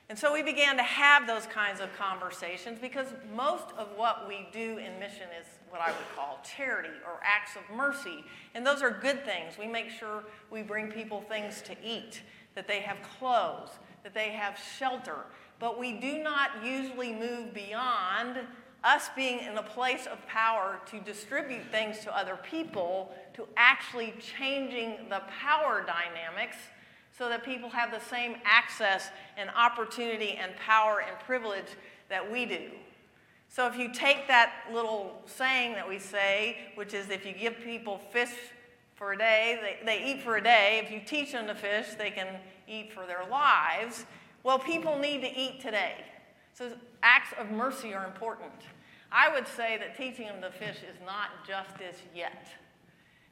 And 0.08 0.18
so 0.18 0.32
we 0.32 0.42
began 0.42 0.76
to 0.76 0.82
have 0.82 1.26
those 1.26 1.46
kinds 1.46 1.80
of 1.80 1.88
conversations 1.96 2.78
because 2.80 3.08
most 3.34 3.66
of 3.76 3.88
what 3.96 4.26
we 4.28 4.48
do 4.52 4.78
in 4.78 4.98
mission 4.98 5.28
is 5.40 5.46
what 5.68 5.80
I 5.80 5.88
would 5.88 6.16
call 6.16 6.40
charity 6.44 6.94
or 7.04 7.20
acts 7.24 7.56
of 7.56 7.62
mercy. 7.76 8.24
And 8.54 8.66
those 8.66 8.82
are 8.82 8.90
good 8.90 9.24
things. 9.24 9.54
We 9.58 9.66
make 9.66 9.90
sure 9.90 10.24
we 10.50 10.62
bring 10.62 10.90
people 10.90 11.22
things 11.22 11.62
to 11.62 11.76
eat, 11.84 12.22
that 12.54 12.66
they 12.66 12.80
have 12.80 12.98
clothes, 13.18 13.70
that 14.02 14.14
they 14.14 14.30
have 14.30 14.58
shelter. 14.78 15.26
But 15.58 15.78
we 15.78 15.92
do 15.92 16.22
not 16.22 16.64
usually 16.64 17.12
move 17.12 17.54
beyond 17.54 18.38
us 18.82 19.10
being 19.14 19.40
in 19.40 19.56
a 19.58 19.62
place 19.62 20.06
of 20.06 20.26
power 20.26 20.80
to 20.86 21.00
distribute 21.00 21.64
things 21.70 21.98
to 22.00 22.16
other 22.16 22.38
people 22.50 23.12
to 23.34 23.46
actually 23.56 24.14
changing 24.38 24.96
the 25.08 25.20
power 25.40 25.84
dynamics 25.86 26.56
so 27.16 27.28
that 27.28 27.44
people 27.44 27.68
have 27.68 27.90
the 27.90 28.00
same 28.00 28.36
access 28.44 29.10
and 29.36 29.50
opportunity 29.50 30.38
and 30.40 30.56
power 30.56 31.02
and 31.06 31.18
privilege 31.20 31.76
that 32.08 32.30
we 32.30 32.46
do. 32.46 32.70
So 33.48 33.66
if 33.66 33.76
you 33.76 33.92
take 33.92 34.28
that 34.28 34.52
little 34.72 35.20
saying 35.26 35.74
that 35.74 35.88
we 35.88 35.98
say, 35.98 36.56
which 36.76 36.94
is 36.94 37.10
if 37.10 37.26
you 37.26 37.32
give 37.32 37.58
people 37.60 38.00
fish 38.10 38.30
for 38.94 39.12
a 39.12 39.18
day, 39.18 39.58
they, 39.60 39.84
they 39.84 40.12
eat 40.12 40.22
for 40.22 40.36
a 40.36 40.42
day. 40.42 40.80
If 40.84 40.90
you 40.90 41.00
teach 41.04 41.32
them 41.32 41.46
to 41.48 41.54
fish, 41.54 41.88
they 41.98 42.10
can 42.10 42.28
eat 42.68 42.92
for 42.92 43.06
their 43.06 43.24
lives. 43.28 44.04
Well, 44.42 44.58
people 44.58 44.98
need 44.98 45.20
to 45.22 45.38
eat 45.38 45.60
today. 45.60 45.94
So 46.54 46.72
acts 47.02 47.32
of 47.38 47.50
mercy 47.50 47.94
are 47.94 48.04
important. 48.04 48.52
I 49.12 49.32
would 49.32 49.46
say 49.46 49.76
that 49.78 49.96
teaching 49.96 50.26
them 50.26 50.40
to 50.42 50.50
fish 50.50 50.78
is 50.88 50.96
not 51.04 51.46
justice 51.46 52.00
yet. 52.14 52.48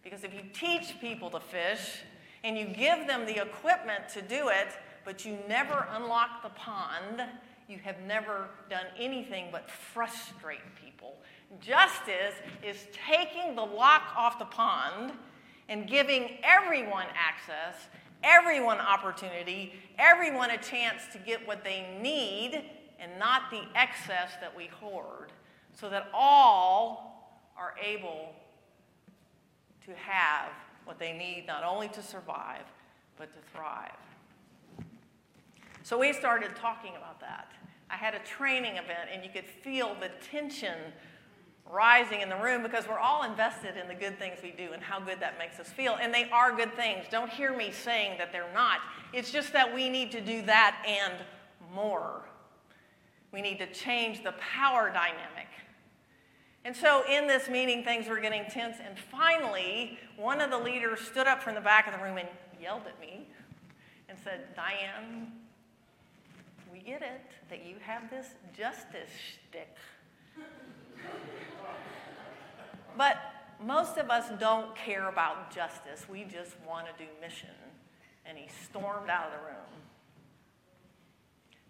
Because 0.02 0.24
if 0.24 0.34
you 0.34 0.42
teach 0.52 1.00
people 1.00 1.30
to 1.30 1.40
fish 1.40 2.02
and 2.44 2.56
you 2.56 2.66
give 2.66 3.06
them 3.06 3.26
the 3.26 3.40
equipment 3.42 4.08
to 4.10 4.22
do 4.22 4.48
it, 4.48 4.68
but 5.04 5.24
you 5.24 5.38
never 5.48 5.86
unlock 5.92 6.42
the 6.42 6.48
pond, 6.50 7.22
you 7.68 7.78
have 7.78 8.00
never 8.06 8.48
done 8.70 8.86
anything 8.98 9.48
but 9.52 9.70
frustrate 9.70 10.60
people. 10.82 11.16
Justice 11.60 12.34
is 12.62 12.86
taking 13.06 13.54
the 13.54 13.64
lock 13.64 14.02
off 14.16 14.38
the 14.38 14.44
pond 14.46 15.12
and 15.68 15.86
giving 15.86 16.38
everyone 16.42 17.06
access 17.14 17.88
everyone 18.22 18.78
opportunity, 18.78 19.74
everyone 19.98 20.50
a 20.50 20.58
chance 20.58 21.02
to 21.12 21.18
get 21.18 21.46
what 21.46 21.64
they 21.64 21.86
need 22.00 22.64
and 23.00 23.18
not 23.18 23.50
the 23.50 23.62
excess 23.74 24.32
that 24.40 24.54
we 24.56 24.66
hoard, 24.66 25.32
so 25.72 25.88
that 25.88 26.08
all 26.12 27.42
are 27.56 27.74
able 27.82 28.34
to 29.84 29.94
have 29.94 30.50
what 30.84 30.98
they 30.98 31.12
need 31.12 31.44
not 31.46 31.64
only 31.64 31.88
to 31.88 32.02
survive, 32.02 32.64
but 33.16 33.32
to 33.34 33.40
thrive. 33.54 33.92
So 35.82 35.98
we 35.98 36.12
started 36.12 36.54
talking 36.56 36.92
about 36.96 37.20
that. 37.20 37.52
I 37.90 37.96
had 37.96 38.14
a 38.14 38.18
training 38.20 38.76
event, 38.76 39.08
and 39.12 39.24
you 39.24 39.30
could 39.30 39.46
feel 39.46 39.96
the 40.00 40.10
tension 40.30 40.76
rising 41.70 42.20
in 42.20 42.28
the 42.28 42.36
room 42.36 42.62
because 42.62 42.88
we're 42.88 42.98
all 42.98 43.24
invested 43.24 43.76
in 43.76 43.88
the 43.88 43.94
good 43.94 44.18
things 44.18 44.38
we 44.42 44.50
do 44.50 44.72
and 44.72 44.82
how 44.82 45.00
good 45.00 45.20
that 45.20 45.38
makes 45.38 45.60
us 45.60 45.68
feel. 45.68 45.96
And 46.00 46.12
they 46.12 46.28
are 46.30 46.56
good 46.56 46.74
things. 46.74 47.06
Don't 47.10 47.30
hear 47.30 47.56
me 47.56 47.70
saying 47.72 48.18
that 48.18 48.32
they're 48.32 48.52
not. 48.54 48.78
It's 49.12 49.30
just 49.30 49.52
that 49.52 49.74
we 49.74 49.88
need 49.88 50.10
to 50.12 50.20
do 50.20 50.42
that 50.42 50.82
and 50.86 51.14
more. 51.74 52.22
We 53.32 53.42
need 53.42 53.58
to 53.58 53.66
change 53.72 54.24
the 54.24 54.32
power 54.32 54.88
dynamic. 54.88 55.48
And 56.64 56.74
so 56.74 57.02
in 57.08 57.26
this 57.26 57.48
meeting, 57.48 57.84
things 57.84 58.08
were 58.08 58.20
getting 58.20 58.44
tense. 58.50 58.76
And 58.84 58.98
finally, 58.98 59.98
one 60.16 60.40
of 60.40 60.50
the 60.50 60.58
leaders 60.58 61.00
stood 61.00 61.26
up 61.26 61.42
from 61.42 61.54
the 61.54 61.60
back 61.60 61.86
of 61.86 61.94
the 61.94 62.04
room 62.04 62.18
and 62.18 62.28
yelled 62.60 62.82
at 62.86 63.00
me 63.00 63.26
and 64.08 64.18
said, 64.22 64.54
Diane, 64.54 65.32
we 66.72 66.80
get 66.80 67.02
it 67.02 67.22
that 67.48 67.64
you 67.64 67.76
have 67.80 68.10
this 68.10 68.26
justice 68.56 69.10
shtick. 69.32 69.74
But 72.96 73.16
most 73.64 73.96
of 73.96 74.10
us 74.10 74.30
don't 74.40 74.74
care 74.74 75.08
about 75.08 75.54
justice. 75.54 76.06
We 76.08 76.24
just 76.24 76.54
want 76.66 76.86
to 76.86 76.92
do 77.04 77.08
mission. 77.20 77.48
And 78.26 78.36
he 78.36 78.48
stormed 78.64 79.08
out 79.08 79.26
of 79.26 79.32
the 79.32 79.46
room. 79.46 79.87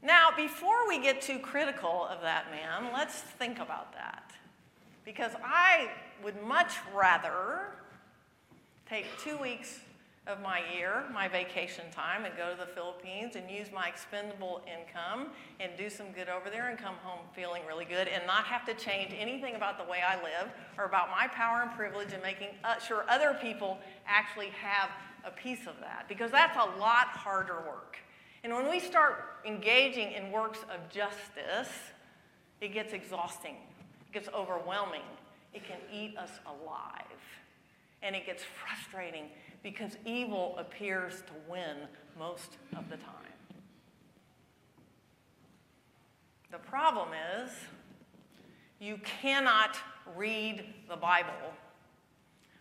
Now, 0.03 0.29
before 0.37 0.87
we 0.89 1.01
get 1.01 1.21
too 1.21 1.39
critical 1.39 2.07
of 2.07 2.21
that 2.23 2.51
man, 2.51 2.93
let's 2.93 3.17
think 3.21 3.59
about 3.59 3.93
that. 3.95 4.33
Because 5.05 5.33
I 5.45 5.89
would 6.23 6.41
much 6.43 6.75
rather 6.95 7.71
take 8.89 9.07
two 9.19 9.37
weeks 9.39 9.81
of 10.29 10.41
my 10.43 10.61
year, 10.77 11.05
my 11.13 11.27
vacation 11.27 11.87
time, 11.91 12.27
and 12.27 12.37
go 12.37 12.51
to 12.51 12.57
the 12.57 12.67
Philippines 12.67 13.35
and 13.35 13.51
use 13.51 13.69
my 13.75 13.89
expendable 13.89 14.61
income 14.67 15.29
and 15.59 15.73
do 15.77 15.89
some 15.89 16.13
good 16.13 16.29
over 16.29 16.51
there 16.51 16.69
and 16.69 16.79
come 16.79 16.95
home 17.03 17.25
feeling 17.35 17.63
really 17.67 17.87
good 17.87 18.09
and 18.09 18.25
not 18.27 18.45
have 18.45 18.65
to 18.67 18.75
change 18.75 19.15
anything 19.19 19.57
about 19.57 19.79
the 19.79 19.91
way 19.91 20.01
I 20.07 20.17
live 20.17 20.51
or 20.77 20.85
about 20.85 21.09
my 21.11 21.27
power 21.29 21.63
and 21.63 21.73
privilege 21.73 22.13
and 22.13 22.23
making 22.23 22.49
uh, 22.63 22.79
sure 22.79 23.07
other 23.09 23.39
people 23.41 23.79
actually 24.07 24.51
have 24.51 24.91
a 25.25 25.31
piece 25.31 25.67
of 25.67 25.81
that 25.81 26.05
because 26.09 26.31
that's 26.31 26.57
a 26.57 26.79
lot 26.79 27.09
harder 27.09 27.61
work. 27.67 27.97
And 28.49 28.57
when 28.57 28.71
we 28.71 28.81
start 28.81 29.27
engaging 29.45 30.13
in 30.13 30.33
works 30.33 30.61
of 30.75 30.89
justice, 30.89 31.69
it 32.63 32.73
gets 32.73 32.95
exhausting, 32.95 33.57
it 34.09 34.15
gets 34.15 34.27
overwhelming, 34.35 35.03
it 35.53 35.67
can 35.67 35.77
eat 35.93 36.17
us 36.17 36.31
alive, 36.47 37.03
and 38.03 38.17
it 38.17 38.25
gets 38.25 38.43
frustrating 38.43 39.25
because 39.63 39.99
evil 40.07 40.57
appears 40.57 41.21
to 41.27 41.33
win 41.47 41.77
most 42.19 42.57
of 42.75 42.89
the 42.89 42.97
time. 42.97 43.15
The 46.51 46.57
problem 46.57 47.11
is, 47.43 47.51
you 48.81 48.99
cannot 49.21 49.77
read 50.17 50.65
the 50.89 50.97
Bible 50.97 51.53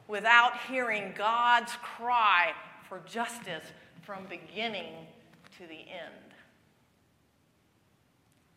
without 0.09 0.51
hearing 0.69 1.13
God's 1.17 1.71
cry 1.81 2.51
for 2.89 2.99
justice 3.07 3.63
from 4.03 4.25
beginning 4.29 5.07
to 5.57 5.67
the 5.67 5.79
end. 5.79 6.33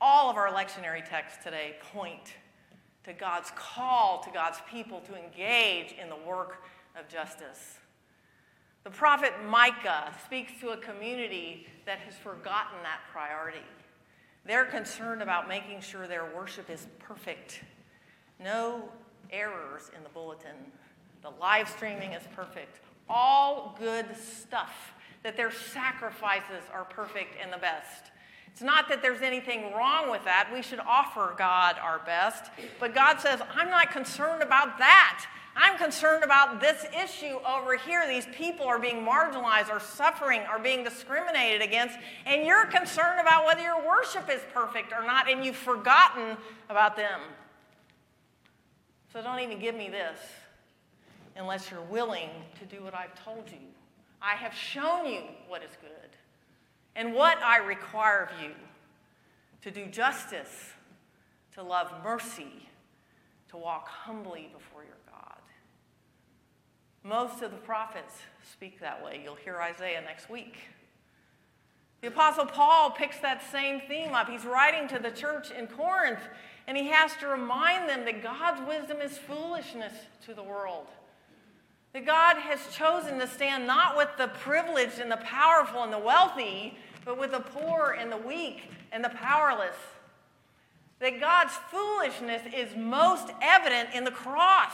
All 0.00 0.30
of 0.30 0.36
our 0.36 0.52
lectionary 0.52 1.06
texts 1.08 1.42
today 1.42 1.76
point 1.92 2.34
to 3.04 3.12
God's 3.12 3.50
call 3.56 4.20
to 4.22 4.30
God's 4.30 4.58
people 4.70 5.00
to 5.00 5.14
engage 5.16 5.92
in 5.92 6.08
the 6.08 6.28
work 6.28 6.64
of 6.98 7.08
justice. 7.08 7.78
The 8.84 8.90
prophet 8.90 9.32
Micah 9.46 10.12
speaks 10.24 10.52
to 10.60 10.70
a 10.70 10.76
community 10.76 11.66
that 11.86 11.98
has 11.98 12.14
forgotten 12.14 12.78
that 12.82 13.00
priority. 13.12 13.58
They're 14.46 14.64
concerned 14.64 15.22
about 15.22 15.48
making 15.48 15.80
sure 15.80 16.06
their 16.06 16.30
worship 16.34 16.70
is 16.70 16.86
perfect. 16.98 17.62
No 18.42 18.88
errors 19.30 19.90
in 19.96 20.02
the 20.02 20.08
bulletin. 20.08 20.56
The 21.22 21.30
live 21.40 21.68
streaming 21.68 22.12
is 22.12 22.22
perfect. 22.34 22.80
All 23.08 23.76
good 23.78 24.06
stuff. 24.16 24.94
That 25.22 25.36
their 25.36 25.50
sacrifices 25.52 26.64
are 26.72 26.84
perfect 26.84 27.36
and 27.42 27.52
the 27.52 27.58
best. 27.58 28.10
It's 28.52 28.62
not 28.62 28.88
that 28.88 29.02
there's 29.02 29.22
anything 29.22 29.72
wrong 29.72 30.10
with 30.10 30.24
that. 30.24 30.50
We 30.52 30.62
should 30.62 30.80
offer 30.80 31.34
God 31.38 31.76
our 31.80 32.00
best. 32.00 32.50
But 32.78 32.94
God 32.94 33.20
says, 33.20 33.40
I'm 33.54 33.70
not 33.70 33.90
concerned 33.90 34.42
about 34.42 34.78
that. 34.78 35.26
I'm 35.56 35.76
concerned 35.78 36.24
about 36.24 36.60
this 36.60 36.86
issue 36.96 37.38
over 37.46 37.76
here. 37.76 38.06
These 38.08 38.26
people 38.34 38.66
are 38.66 38.78
being 38.78 39.04
marginalized, 39.04 39.68
are 39.70 39.80
suffering, 39.80 40.40
are 40.42 40.58
being 40.58 40.84
discriminated 40.84 41.60
against, 41.60 41.98
and 42.24 42.46
you're 42.46 42.66
concerned 42.66 43.20
about 43.20 43.46
whether 43.46 43.60
your 43.60 43.86
worship 43.86 44.30
is 44.30 44.40
perfect 44.54 44.92
or 44.92 45.04
not, 45.04 45.28
and 45.28 45.44
you've 45.44 45.56
forgotten 45.56 46.36
about 46.68 46.96
them. 46.96 47.20
So 49.12 49.22
don't 49.22 49.40
even 49.40 49.58
give 49.58 49.74
me 49.74 49.88
this 49.88 50.18
unless 51.36 51.70
you're 51.70 51.80
willing 51.82 52.30
to 52.60 52.64
do 52.64 52.82
what 52.82 52.94
I've 52.94 53.14
told 53.24 53.50
you. 53.50 53.58
I 54.22 54.34
have 54.34 54.54
shown 54.54 55.06
you 55.06 55.22
what 55.48 55.62
is 55.62 55.70
good 55.80 56.10
and 56.94 57.14
what 57.14 57.38
I 57.38 57.58
require 57.58 58.28
of 58.30 58.42
you 58.42 58.50
to 59.62 59.70
do 59.70 59.86
justice, 59.86 60.72
to 61.54 61.62
love 61.62 61.92
mercy, 62.02 62.68
to 63.50 63.56
walk 63.56 63.88
humbly 63.88 64.50
before 64.52 64.84
your 64.84 64.96
God. 65.10 65.40
Most 67.02 67.42
of 67.42 67.50
the 67.50 67.56
prophets 67.56 68.14
speak 68.52 68.80
that 68.80 69.02
way. 69.04 69.20
You'll 69.22 69.34
hear 69.34 69.60
Isaiah 69.60 70.02
next 70.02 70.28
week. 70.28 70.58
The 72.00 72.08
Apostle 72.08 72.46
Paul 72.46 72.90
picks 72.90 73.18
that 73.18 73.42
same 73.50 73.80
theme 73.80 74.14
up. 74.14 74.28
He's 74.28 74.44
writing 74.44 74.88
to 74.88 74.98
the 74.98 75.10
church 75.10 75.50
in 75.50 75.66
Corinth, 75.66 76.20
and 76.66 76.76
he 76.76 76.88
has 76.88 77.14
to 77.16 77.28
remind 77.28 77.88
them 77.88 78.04
that 78.06 78.22
God's 78.22 78.66
wisdom 78.66 78.98
is 79.02 79.18
foolishness 79.18 79.92
to 80.24 80.34
the 80.34 80.42
world. 80.42 80.86
That 81.92 82.06
God 82.06 82.36
has 82.36 82.60
chosen 82.74 83.18
to 83.18 83.26
stand 83.26 83.66
not 83.66 83.96
with 83.96 84.08
the 84.16 84.28
privileged 84.28 85.00
and 85.00 85.10
the 85.10 85.16
powerful 85.18 85.82
and 85.82 85.92
the 85.92 85.98
wealthy, 85.98 86.76
but 87.04 87.18
with 87.18 87.32
the 87.32 87.40
poor 87.40 87.96
and 87.98 88.12
the 88.12 88.16
weak 88.16 88.70
and 88.92 89.04
the 89.04 89.08
powerless. 89.10 89.76
That 91.00 91.18
God's 91.18 91.54
foolishness 91.70 92.42
is 92.54 92.76
most 92.76 93.32
evident 93.42 93.88
in 93.94 94.04
the 94.04 94.10
cross. 94.10 94.72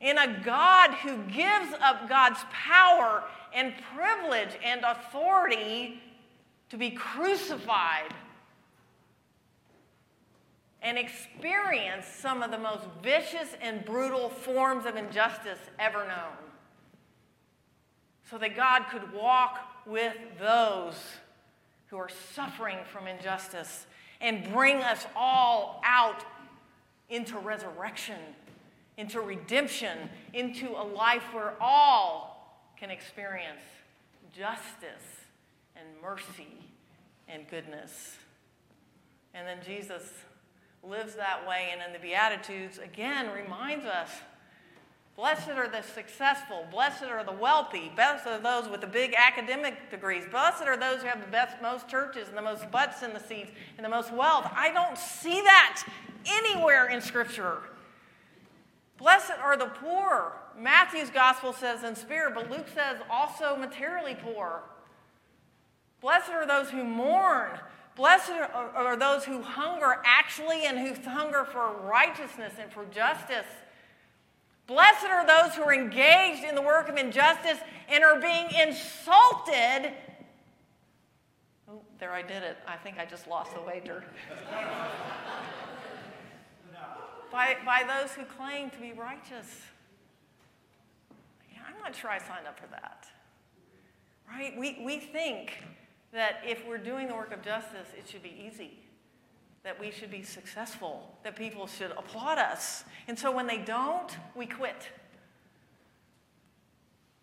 In 0.00 0.18
a 0.18 0.40
God 0.44 0.90
who 0.94 1.16
gives 1.24 1.72
up 1.80 2.08
God's 2.08 2.40
power 2.50 3.24
and 3.54 3.72
privilege 3.94 4.58
and 4.62 4.82
authority 4.84 6.02
to 6.68 6.76
be 6.76 6.90
crucified 6.90 8.12
and 10.82 10.96
experience 10.96 12.06
some 12.06 12.42
of 12.42 12.50
the 12.50 12.58
most 12.58 12.84
vicious 13.02 13.48
and 13.60 13.84
brutal 13.84 14.28
forms 14.28 14.86
of 14.86 14.96
injustice 14.96 15.58
ever 15.78 16.06
known. 16.06 16.36
So 18.30 18.38
that 18.38 18.54
God 18.54 18.84
could 18.90 19.12
walk 19.12 19.58
with 19.86 20.14
those 20.38 20.94
who 21.86 21.96
are 21.96 22.10
suffering 22.34 22.78
from 22.92 23.06
injustice 23.06 23.86
and 24.20 24.52
bring 24.52 24.76
us 24.76 25.06
all 25.16 25.80
out 25.84 26.24
into 27.08 27.38
resurrection, 27.38 28.20
into 28.98 29.20
redemption, 29.20 30.10
into 30.34 30.68
a 30.70 30.84
life 30.84 31.32
where 31.32 31.54
all 31.60 32.60
can 32.76 32.90
experience 32.90 33.62
justice 34.36 35.24
and 35.74 35.86
mercy 36.02 36.52
and 37.28 37.48
goodness. 37.48 38.16
And 39.32 39.46
then 39.46 39.58
Jesus 39.64 40.02
lives 40.88 41.14
that 41.14 41.46
way, 41.46 41.68
and 41.72 41.80
in 41.86 41.92
the 41.92 41.98
Beatitudes, 41.98 42.78
again, 42.78 43.30
reminds 43.30 43.84
us 43.84 44.10
Blessed 45.18 45.48
are 45.48 45.68
the 45.68 45.82
successful. 45.82 46.64
Blessed 46.70 47.02
are 47.02 47.24
the 47.24 47.32
wealthy. 47.32 47.90
Blessed 47.96 48.28
are 48.28 48.38
those 48.38 48.68
with 48.68 48.80
the 48.80 48.86
big 48.86 49.14
academic 49.18 49.90
degrees. 49.90 50.22
Blessed 50.30 50.62
are 50.62 50.76
those 50.76 51.00
who 51.00 51.08
have 51.08 51.20
the 51.20 51.26
best, 51.26 51.60
most 51.60 51.88
churches 51.88 52.28
and 52.28 52.36
the 52.36 52.42
most 52.42 52.70
butts 52.70 53.02
in 53.02 53.12
the 53.12 53.18
seats 53.18 53.50
and 53.76 53.84
the 53.84 53.88
most 53.88 54.12
wealth. 54.12 54.48
I 54.54 54.70
don't 54.70 54.96
see 54.96 55.40
that 55.40 55.82
anywhere 56.24 56.86
in 56.86 57.00
Scripture. 57.00 57.58
Blessed 58.96 59.32
are 59.42 59.56
the 59.56 59.66
poor. 59.66 60.34
Matthew's 60.56 61.10
gospel 61.10 61.52
says 61.52 61.82
in 61.82 61.96
spirit, 61.96 62.34
but 62.36 62.48
Luke 62.48 62.68
says 62.72 62.98
also 63.10 63.56
materially 63.56 64.16
poor. 64.22 64.62
Blessed 66.00 66.30
are 66.30 66.46
those 66.46 66.70
who 66.70 66.84
mourn. 66.84 67.58
Blessed 67.98 68.30
are 68.30 68.96
those 68.96 69.24
who 69.24 69.42
hunger 69.42 69.96
actually 70.04 70.66
and 70.66 70.78
who 70.78 70.94
hunger 71.10 71.44
for 71.44 71.72
righteousness 71.82 72.52
and 72.60 72.72
for 72.72 72.84
justice. 72.84 73.44
Blessed 74.68 75.06
are 75.06 75.26
those 75.26 75.56
who 75.56 75.62
are 75.62 75.74
engaged 75.74 76.44
in 76.44 76.54
the 76.54 76.62
work 76.62 76.88
of 76.88 76.96
injustice 76.96 77.58
and 77.88 78.04
are 78.04 78.20
being 78.20 78.46
insulted. 78.52 79.92
Oh, 81.68 81.80
there 81.98 82.12
I 82.12 82.22
did 82.22 82.44
it. 82.44 82.58
I 82.68 82.76
think 82.76 83.00
I 83.00 83.04
just 83.04 83.26
lost 83.26 83.52
the 83.52 83.62
wager. 83.62 84.04
by, 87.32 87.56
by 87.66 87.82
those 87.82 88.12
who 88.12 88.24
claim 88.24 88.70
to 88.70 88.78
be 88.78 88.92
righteous. 88.92 89.62
I'm 91.66 91.80
not 91.80 91.96
sure 91.96 92.10
I 92.10 92.18
signed 92.18 92.46
up 92.46 92.60
for 92.60 92.68
that. 92.68 93.08
Right? 94.30 94.56
We, 94.56 94.82
we 94.84 95.00
think 95.00 95.58
that 96.12 96.40
if 96.44 96.66
we're 96.66 96.78
doing 96.78 97.08
the 97.08 97.14
work 97.14 97.32
of 97.32 97.42
justice, 97.42 97.88
it 97.96 98.08
should 98.08 98.22
be 98.22 98.34
easy 98.46 98.78
that 99.68 99.78
we 99.78 99.90
should 99.90 100.10
be 100.10 100.22
successful, 100.22 101.14
that 101.24 101.36
people 101.36 101.66
should 101.66 101.90
applaud 101.90 102.38
us. 102.38 102.84
And 103.06 103.18
so 103.18 103.30
when 103.30 103.46
they 103.46 103.58
don't, 103.58 104.16
we 104.34 104.46
quit. 104.46 104.88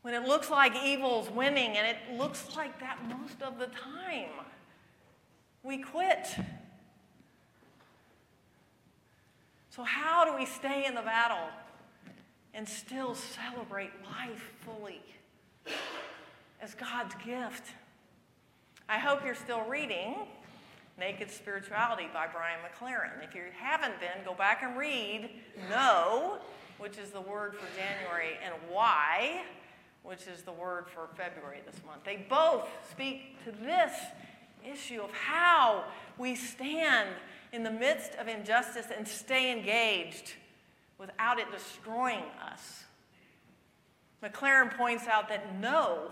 When 0.02 0.14
it 0.14 0.28
looks 0.28 0.50
like 0.50 0.76
evil's 0.76 1.30
winning, 1.32 1.78
and 1.78 1.88
it 1.88 2.18
looks 2.20 2.56
like 2.56 2.80
that 2.80 3.00
most 3.10 3.42
of 3.42 3.58
the 3.58 3.68
time, 3.68 4.30
we 5.64 5.80
quit. 5.80 6.28
So, 9.72 9.84
how 9.84 10.24
do 10.24 10.38
we 10.38 10.46
stay 10.46 10.86
in 10.86 10.94
the 10.94 11.02
battle 11.02 11.50
and 12.54 12.70
still 12.70 13.16
celebrate 13.16 13.90
life 14.04 14.54
fully 14.62 15.02
as 16.62 16.76
God's 16.76 17.16
gift? 17.26 17.72
I 18.88 19.00
hope 19.00 19.26
you're 19.26 19.34
still 19.34 19.62
reading 19.62 20.14
Naked 21.00 21.32
Spirituality 21.32 22.08
by 22.14 22.28
Brian 22.32 22.60
McLaren. 22.60 23.28
If 23.28 23.34
you 23.34 23.42
haven't 23.58 24.00
been, 24.00 24.24
go 24.24 24.36
back 24.36 24.62
and 24.62 24.78
read 24.78 25.32
No, 25.72 26.38
which 26.78 27.00
is 27.00 27.10
the 27.10 27.20
word 27.20 27.56
for 27.56 27.66
January, 27.76 28.38
and 28.46 28.54
Why, 28.70 29.42
which 30.04 30.28
is 30.28 30.44
the 30.44 30.52
word 30.52 30.86
for 30.88 31.08
February 31.16 31.62
this 31.66 31.84
month. 31.84 32.04
They 32.06 32.28
both 32.30 32.70
speak 32.92 33.44
to 33.46 33.52
this 33.52 33.92
issue 34.64 35.02
of 35.02 35.12
how 35.12 35.86
we 36.20 36.36
stand 36.36 37.10
in 37.54 37.64
the 37.64 37.72
midst 37.72 38.14
of 38.20 38.28
injustice 38.28 38.88
and 38.96 39.08
stay 39.08 39.52
engaged 39.52 40.34
without 41.00 41.40
it 41.40 41.52
destroying 41.52 42.26
us. 42.52 42.84
McLaren 44.24 44.72
points 44.78 45.08
out 45.08 45.28
that 45.30 45.60
no 45.60 46.12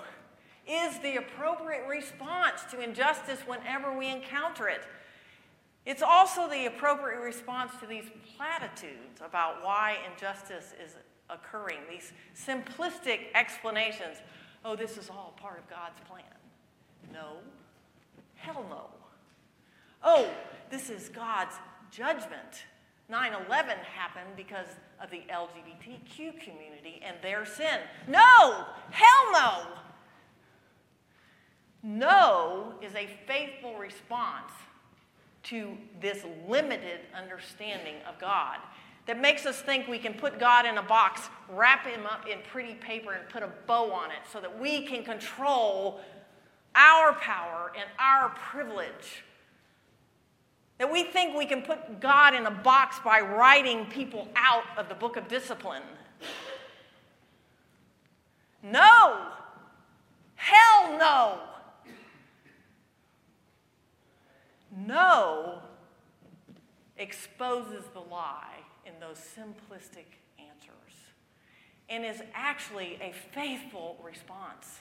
is 0.67 0.99
the 0.99 1.17
appropriate 1.17 1.85
response 1.87 2.63
to 2.71 2.81
injustice 2.81 3.39
whenever 3.45 3.97
we 3.97 4.09
encounter 4.09 4.67
it. 4.67 4.81
It's 5.85 6.01
also 6.01 6.49
the 6.49 6.65
appropriate 6.65 7.19
response 7.19 7.73
to 7.81 7.85
these 7.85 8.05
platitudes 8.37 9.19
about 9.23 9.63
why 9.63 9.97
injustice 10.11 10.73
is 10.83 10.95
occurring, 11.29 11.79
these 11.89 12.13
simplistic 12.35 13.27
explanations. 13.35 14.17
Oh, 14.63 14.75
this 14.75 14.97
is 14.97 15.09
all 15.09 15.33
part 15.37 15.59
of 15.59 15.69
God's 15.69 15.99
plan. 16.07 16.23
No. 17.11 17.37
Hell 18.35 18.65
no. 18.69 18.85
Oh, 20.03 20.29
this 20.69 20.89
is 20.89 21.09
God's 21.09 21.55
judgment. 21.91 22.65
9 23.09 23.33
11 23.47 23.77
happened 23.93 24.29
because 24.37 24.67
of 25.01 25.11
the 25.11 25.23
LGBTQ 25.29 26.39
community 26.39 27.01
and 27.05 27.17
their 27.21 27.45
sin. 27.45 27.79
No! 28.07 28.65
Hell 28.91 29.31
no! 29.33 29.67
No 31.83 32.73
is 32.81 32.95
a 32.95 33.07
faithful 33.27 33.75
response 33.75 34.51
to 35.43 35.77
this 36.01 36.23
limited 36.47 37.01
understanding 37.13 37.95
of 38.07 38.17
God. 38.19 38.57
that 39.05 39.19
makes 39.19 39.45
us 39.45 39.61
think 39.61 39.87
we 39.87 39.99
can 39.99 40.13
put 40.13 40.39
God 40.39 40.65
in 40.65 40.77
a 40.77 40.81
box, 40.81 41.29
wrap 41.49 41.85
him 41.85 42.05
up 42.05 42.25
in 42.25 42.39
pretty 42.49 42.73
paper, 42.75 43.11
and 43.11 43.27
put 43.27 43.43
a 43.43 43.49
bow 43.67 43.91
on 43.91 44.11
it 44.11 44.19
so 44.31 44.39
that 44.39 44.59
we 44.59 44.85
can 44.85 45.03
control 45.03 45.99
our 46.75 47.13
power 47.13 47.73
and 47.75 47.85
our 47.99 48.29
privilege. 48.29 49.23
That 50.77 50.91
we 50.91 51.03
think 51.03 51.37
we 51.37 51.45
can 51.45 51.61
put 51.61 51.99
God 51.99 52.33
in 52.33 52.45
a 52.45 52.51
box 52.51 52.97
by 53.03 53.19
writing 53.19 53.85
people 53.87 54.27
out 54.35 54.63
of 54.77 54.89
the 54.89 54.95
book 54.95 55.17
of 55.17 55.27
discipline. 55.27 55.83
No! 58.63 59.27
Hell 60.35 60.97
no! 60.97 61.39
No 64.75 65.59
exposes 66.97 67.85
the 67.93 67.99
lie 67.99 68.59
in 68.85 68.93
those 68.99 69.17
simplistic 69.17 70.05
answers 70.39 70.73
and 71.89 72.05
is 72.05 72.21
actually 72.33 72.97
a 73.01 73.13
faithful 73.33 73.97
response 74.03 74.79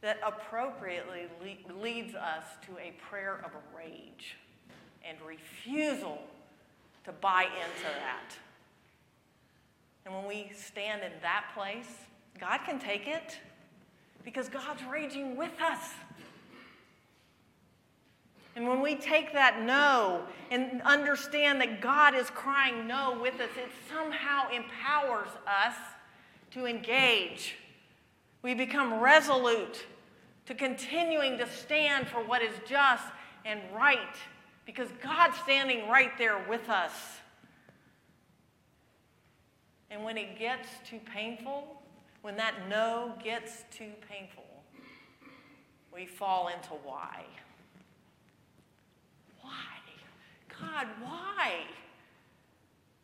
that 0.00 0.18
appropriately 0.24 1.22
le- 1.40 1.82
leads 1.82 2.14
us 2.14 2.44
to 2.66 2.72
a 2.78 2.92
prayer 3.08 3.40
of 3.44 3.50
rage 3.74 4.36
and 5.06 5.16
refusal 5.26 6.20
to 7.04 7.12
buy 7.12 7.44
into 7.44 7.84
that. 7.84 8.36
And 10.04 10.14
when 10.14 10.26
we 10.26 10.50
stand 10.54 11.02
in 11.02 11.12
that 11.22 11.46
place, 11.54 11.88
God 12.38 12.60
can 12.66 12.78
take 12.78 13.06
it 13.06 13.38
because 14.24 14.48
God's 14.48 14.82
raging 14.90 15.36
with 15.36 15.58
us. 15.60 15.90
And 18.56 18.68
when 18.68 18.80
we 18.80 18.94
take 18.94 19.32
that 19.32 19.62
no 19.62 20.22
and 20.50 20.80
understand 20.82 21.60
that 21.60 21.80
God 21.80 22.14
is 22.14 22.30
crying 22.30 22.86
no 22.86 23.18
with 23.20 23.34
us, 23.40 23.50
it 23.56 23.70
somehow 23.88 24.48
empowers 24.50 25.28
us 25.46 25.74
to 26.52 26.66
engage. 26.66 27.56
We 28.42 28.54
become 28.54 29.00
resolute 29.00 29.86
to 30.46 30.54
continuing 30.54 31.38
to 31.38 31.48
stand 31.48 32.06
for 32.06 32.22
what 32.22 32.42
is 32.42 32.54
just 32.68 33.04
and 33.44 33.60
right 33.74 34.16
because 34.66 34.88
God's 35.02 35.36
standing 35.38 35.88
right 35.88 36.16
there 36.16 36.44
with 36.48 36.68
us. 36.68 36.92
And 39.90 40.04
when 40.04 40.16
it 40.16 40.38
gets 40.38 40.68
too 40.88 41.00
painful, 41.12 41.82
when 42.22 42.36
that 42.36 42.68
no 42.68 43.14
gets 43.22 43.64
too 43.70 43.92
painful, 44.08 44.44
we 45.92 46.06
fall 46.06 46.48
into 46.48 46.70
why. 46.84 47.24
God, 50.60 50.86
why? 51.02 51.64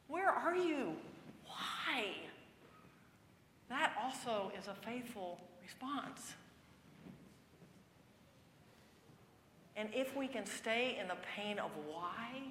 Where 0.08 0.30
are 0.30 0.56
you? 0.56 0.94
Why? 1.46 2.06
That 3.68 3.92
also 4.02 4.50
is 4.58 4.66
a 4.68 4.74
faithful 4.74 5.38
response. 5.62 6.34
And 9.76 9.88
if 9.94 10.16
we 10.16 10.26
can 10.26 10.44
stay 10.44 10.98
in 11.00 11.08
the 11.08 11.16
pain 11.36 11.58
of 11.58 11.70
why, 11.86 12.42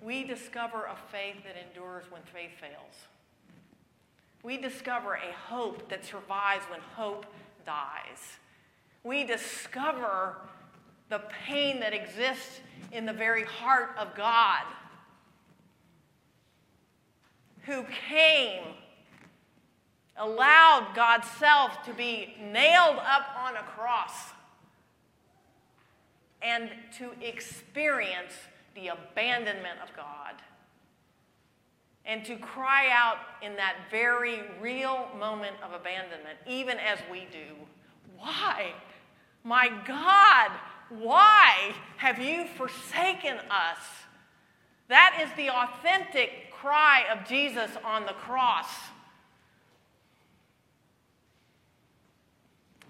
we 0.00 0.22
discover 0.22 0.84
a 0.84 0.96
faith 1.10 1.42
that 1.44 1.56
endures 1.68 2.04
when 2.10 2.22
faith 2.22 2.52
fails. 2.60 3.08
We 4.42 4.58
discover 4.58 5.14
a 5.14 5.32
hope 5.32 5.88
that 5.88 6.04
survives 6.04 6.64
when 6.70 6.80
hope 6.94 7.26
dies. 7.66 8.36
We 9.02 9.24
discover 9.24 10.36
the 11.08 11.22
pain 11.46 11.80
that 11.80 11.92
exists 11.92 12.60
in 12.92 13.06
the 13.06 13.12
very 13.12 13.44
heart 13.44 13.90
of 13.98 14.14
God, 14.14 14.62
who 17.62 17.84
came, 18.08 18.62
allowed 20.16 20.92
God's 20.94 21.28
self 21.32 21.82
to 21.84 21.92
be 21.92 22.34
nailed 22.40 22.98
up 22.98 23.26
on 23.38 23.56
a 23.56 23.62
cross, 23.62 24.32
and 26.42 26.70
to 26.98 27.10
experience 27.20 28.32
the 28.74 28.88
abandonment 28.88 29.78
of 29.82 29.94
God. 29.96 30.34
And 32.04 32.24
to 32.24 32.36
cry 32.36 32.88
out 32.90 33.18
in 33.42 33.54
that 33.56 33.74
very 33.90 34.40
real 34.62 35.08
moment 35.18 35.56
of 35.62 35.78
abandonment, 35.78 36.38
even 36.46 36.78
as 36.78 36.98
we 37.10 37.26
do, 37.30 37.54
Why? 38.16 38.72
My 39.44 39.68
God, 39.86 40.50
why 40.90 41.74
have 41.96 42.18
you 42.18 42.46
forsaken 42.56 43.36
us? 43.50 43.78
That 44.88 45.20
is 45.22 45.28
the 45.36 45.50
authentic 45.50 46.50
cry 46.52 47.04
of 47.12 47.28
Jesus 47.28 47.70
on 47.84 48.06
the 48.06 48.12
cross. 48.12 48.68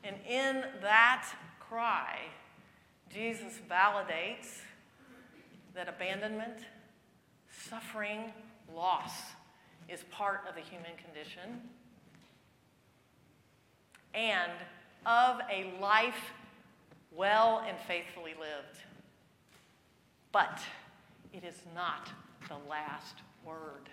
And 0.05 0.17
in 0.29 0.65
that 0.81 1.29
cry, 1.61 2.19
Jesus 3.13 3.61
validates 3.69 4.61
that 5.75 5.89
abandonment, 5.89 6.59
suffering, 7.51 8.33
loss 8.75 9.13
is 9.89 10.05
part 10.11 10.41
of 10.49 10.55
the 10.55 10.61
human 10.61 10.93
condition 10.97 11.63
and 14.15 14.53
of 15.07 15.41
a 15.51 15.75
life 15.81 16.33
well 17.14 17.64
and 17.66 17.77
faithfully 17.87 18.35
lived. 18.38 18.79
But 20.33 20.61
it 21.33 21.44
is 21.44 21.57
not 21.75 22.11
the 22.49 22.59
last 22.68 23.16
word. 23.44 23.88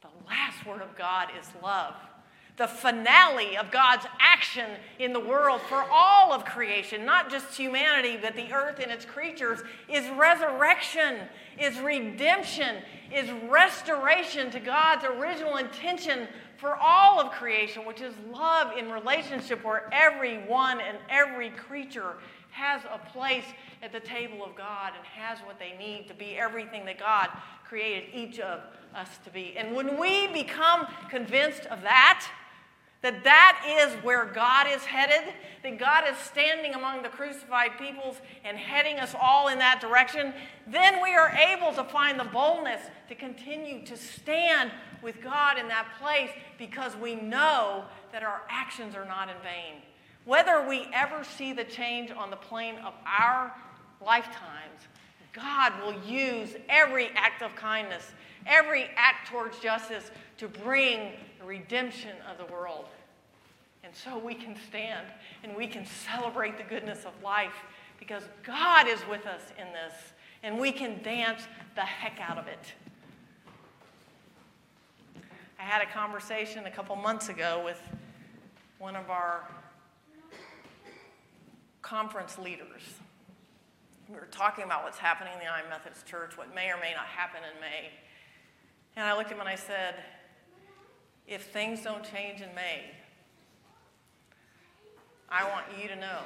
The 0.00 0.08
last 0.26 0.66
word 0.66 0.82
of 0.82 0.96
God 0.96 1.28
is 1.38 1.46
love. 1.62 1.94
The 2.56 2.68
finale 2.68 3.56
of 3.56 3.72
God's 3.72 4.06
action 4.20 4.70
in 5.00 5.12
the 5.12 5.18
world 5.18 5.60
for 5.62 5.84
all 5.90 6.32
of 6.32 6.44
creation, 6.44 7.04
not 7.04 7.28
just 7.28 7.56
humanity, 7.56 8.16
but 8.20 8.36
the 8.36 8.52
earth 8.52 8.78
and 8.78 8.92
its 8.92 9.04
creatures, 9.04 9.60
is 9.88 10.08
resurrection, 10.10 11.16
is 11.58 11.80
redemption, 11.80 12.76
is 13.12 13.28
restoration 13.48 14.52
to 14.52 14.60
God's 14.60 15.04
original 15.04 15.56
intention 15.56 16.28
for 16.56 16.76
all 16.76 17.20
of 17.20 17.32
creation, 17.32 17.84
which 17.84 18.00
is 18.00 18.14
love 18.32 18.76
in 18.76 18.90
relationship 18.90 19.64
where 19.64 19.88
everyone 19.92 20.80
and 20.80 20.98
every 21.08 21.50
creature 21.50 22.14
has 22.50 22.82
a 22.84 22.98
place 23.10 23.44
at 23.82 23.92
the 23.92 24.00
table 24.00 24.44
of 24.44 24.54
God 24.54 24.92
and 24.96 25.04
has 25.04 25.38
what 25.40 25.58
they 25.58 25.76
need 25.76 26.06
to 26.08 26.14
be 26.14 26.36
everything 26.38 26.84
that 26.84 26.98
God 26.98 27.28
created 27.64 28.04
each 28.14 28.38
of 28.38 28.60
us 28.94 29.08
to 29.24 29.30
be. 29.30 29.54
And 29.56 29.74
when 29.74 29.98
we 29.98 30.28
become 30.28 30.86
convinced 31.10 31.66
of 31.66 31.82
that, 31.82 32.24
that 33.04 33.22
that 33.22 33.62
is 33.68 34.02
where 34.02 34.24
God 34.24 34.66
is 34.66 34.82
headed, 34.82 35.34
that 35.62 35.78
God 35.78 36.04
is 36.10 36.16
standing 36.16 36.72
among 36.72 37.02
the 37.02 37.10
crucified 37.10 37.72
peoples 37.78 38.16
and 38.46 38.56
heading 38.56 38.98
us 38.98 39.14
all 39.20 39.48
in 39.48 39.58
that 39.58 39.78
direction, 39.78 40.32
then 40.66 41.02
we 41.02 41.14
are 41.14 41.28
able 41.28 41.70
to 41.74 41.84
find 41.84 42.18
the 42.18 42.24
boldness 42.24 42.80
to 43.10 43.14
continue 43.14 43.84
to 43.84 43.94
stand 43.94 44.70
with 45.02 45.22
God 45.22 45.58
in 45.58 45.68
that 45.68 45.86
place 46.00 46.30
because 46.56 46.96
we 46.96 47.14
know 47.14 47.84
that 48.10 48.22
our 48.22 48.40
actions 48.48 48.94
are 48.94 49.04
not 49.04 49.28
in 49.28 49.36
vain. 49.42 49.82
Whether 50.24 50.66
we 50.66 50.86
ever 50.94 51.24
see 51.24 51.52
the 51.52 51.64
change 51.64 52.10
on 52.10 52.30
the 52.30 52.36
plane 52.36 52.76
of 52.86 52.94
our 53.04 53.54
lifetimes, 54.02 54.88
God 55.34 55.74
will 55.84 56.00
use 56.08 56.56
every 56.70 57.08
act 57.16 57.42
of 57.42 57.54
kindness, 57.54 58.12
every 58.46 58.86
act 58.96 59.28
towards 59.28 59.58
justice 59.58 60.10
to 60.38 60.48
bring 60.48 61.12
the 61.38 61.44
redemption 61.44 62.16
of 62.30 62.38
the 62.38 62.52
world. 62.52 62.86
And 63.82 63.94
so 63.94 64.18
we 64.18 64.34
can 64.34 64.56
stand 64.68 65.06
and 65.42 65.54
we 65.56 65.66
can 65.66 65.84
celebrate 65.86 66.56
the 66.56 66.64
goodness 66.64 67.04
of 67.04 67.12
life 67.22 67.54
because 67.98 68.22
God 68.42 68.88
is 68.88 69.00
with 69.08 69.26
us 69.26 69.42
in 69.58 69.66
this 69.72 69.92
and 70.42 70.58
we 70.58 70.72
can 70.72 71.02
dance 71.02 71.42
the 71.74 71.82
heck 71.82 72.18
out 72.20 72.38
of 72.38 72.46
it. 72.48 72.72
I 75.58 75.62
had 75.62 75.82
a 75.82 75.90
conversation 75.90 76.66
a 76.66 76.70
couple 76.70 76.96
months 76.96 77.28
ago 77.28 77.62
with 77.64 77.80
one 78.78 78.96
of 78.96 79.08
our 79.08 79.48
conference 81.80 82.38
leaders. 82.38 82.82
We 84.08 84.16
were 84.16 84.28
talking 84.30 84.64
about 84.64 84.84
what's 84.84 84.98
happening 84.98 85.32
in 85.32 85.38
the 85.38 85.44
United 85.46 85.68
Methodist 85.70 86.06
Church, 86.06 86.36
what 86.36 86.54
may 86.54 86.70
or 86.70 86.76
may 86.76 86.92
not 86.92 87.06
happen 87.06 87.40
in 87.42 87.60
May. 87.60 87.90
And 88.96 89.06
I 89.06 89.16
looked 89.16 89.30
at 89.30 89.36
him 89.36 89.40
and 89.40 89.48
I 89.48 89.54
said, 89.54 89.94
if 91.26 91.44
things 91.46 91.82
don't 91.82 92.04
change 92.04 92.40
in 92.40 92.54
May, 92.54 92.82
I 95.28 95.48
want 95.48 95.66
you 95.80 95.88
to 95.88 95.96
know 95.96 96.20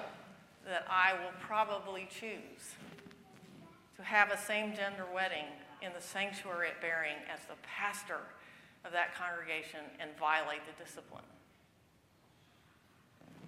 that 0.67 0.87
I 0.91 1.15
will 1.15 1.33
probably 1.41 2.09
choose 2.11 2.75
to 3.97 4.03
have 4.03 4.31
a 4.31 4.37
same 4.37 4.75
gender 4.75 5.07
wedding 5.15 5.47
in 5.83 5.93
the 5.95 6.01
sanctuary 6.01 6.69
at 6.69 6.81
Bering 6.81 7.17
as 7.33 7.41
the 7.49 7.55
pastor 7.63 8.21
of 8.85 8.93
that 8.93 9.15
congregation 9.15 9.81
and 10.01 10.11
violate 10.19 10.61
the 10.67 10.85
discipline. 10.85 11.25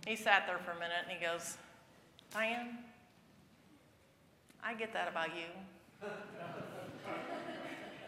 He 0.06 0.16
sat 0.16 0.46
there 0.46 0.58
for 0.58 0.70
a 0.70 0.74
minute 0.74 1.04
and 1.08 1.18
he 1.18 1.24
goes, 1.24 1.56
Diane, 2.32 2.78
I 4.64 4.74
get 4.74 4.92
that 4.92 5.08
about 5.08 5.28
you. 5.36 6.08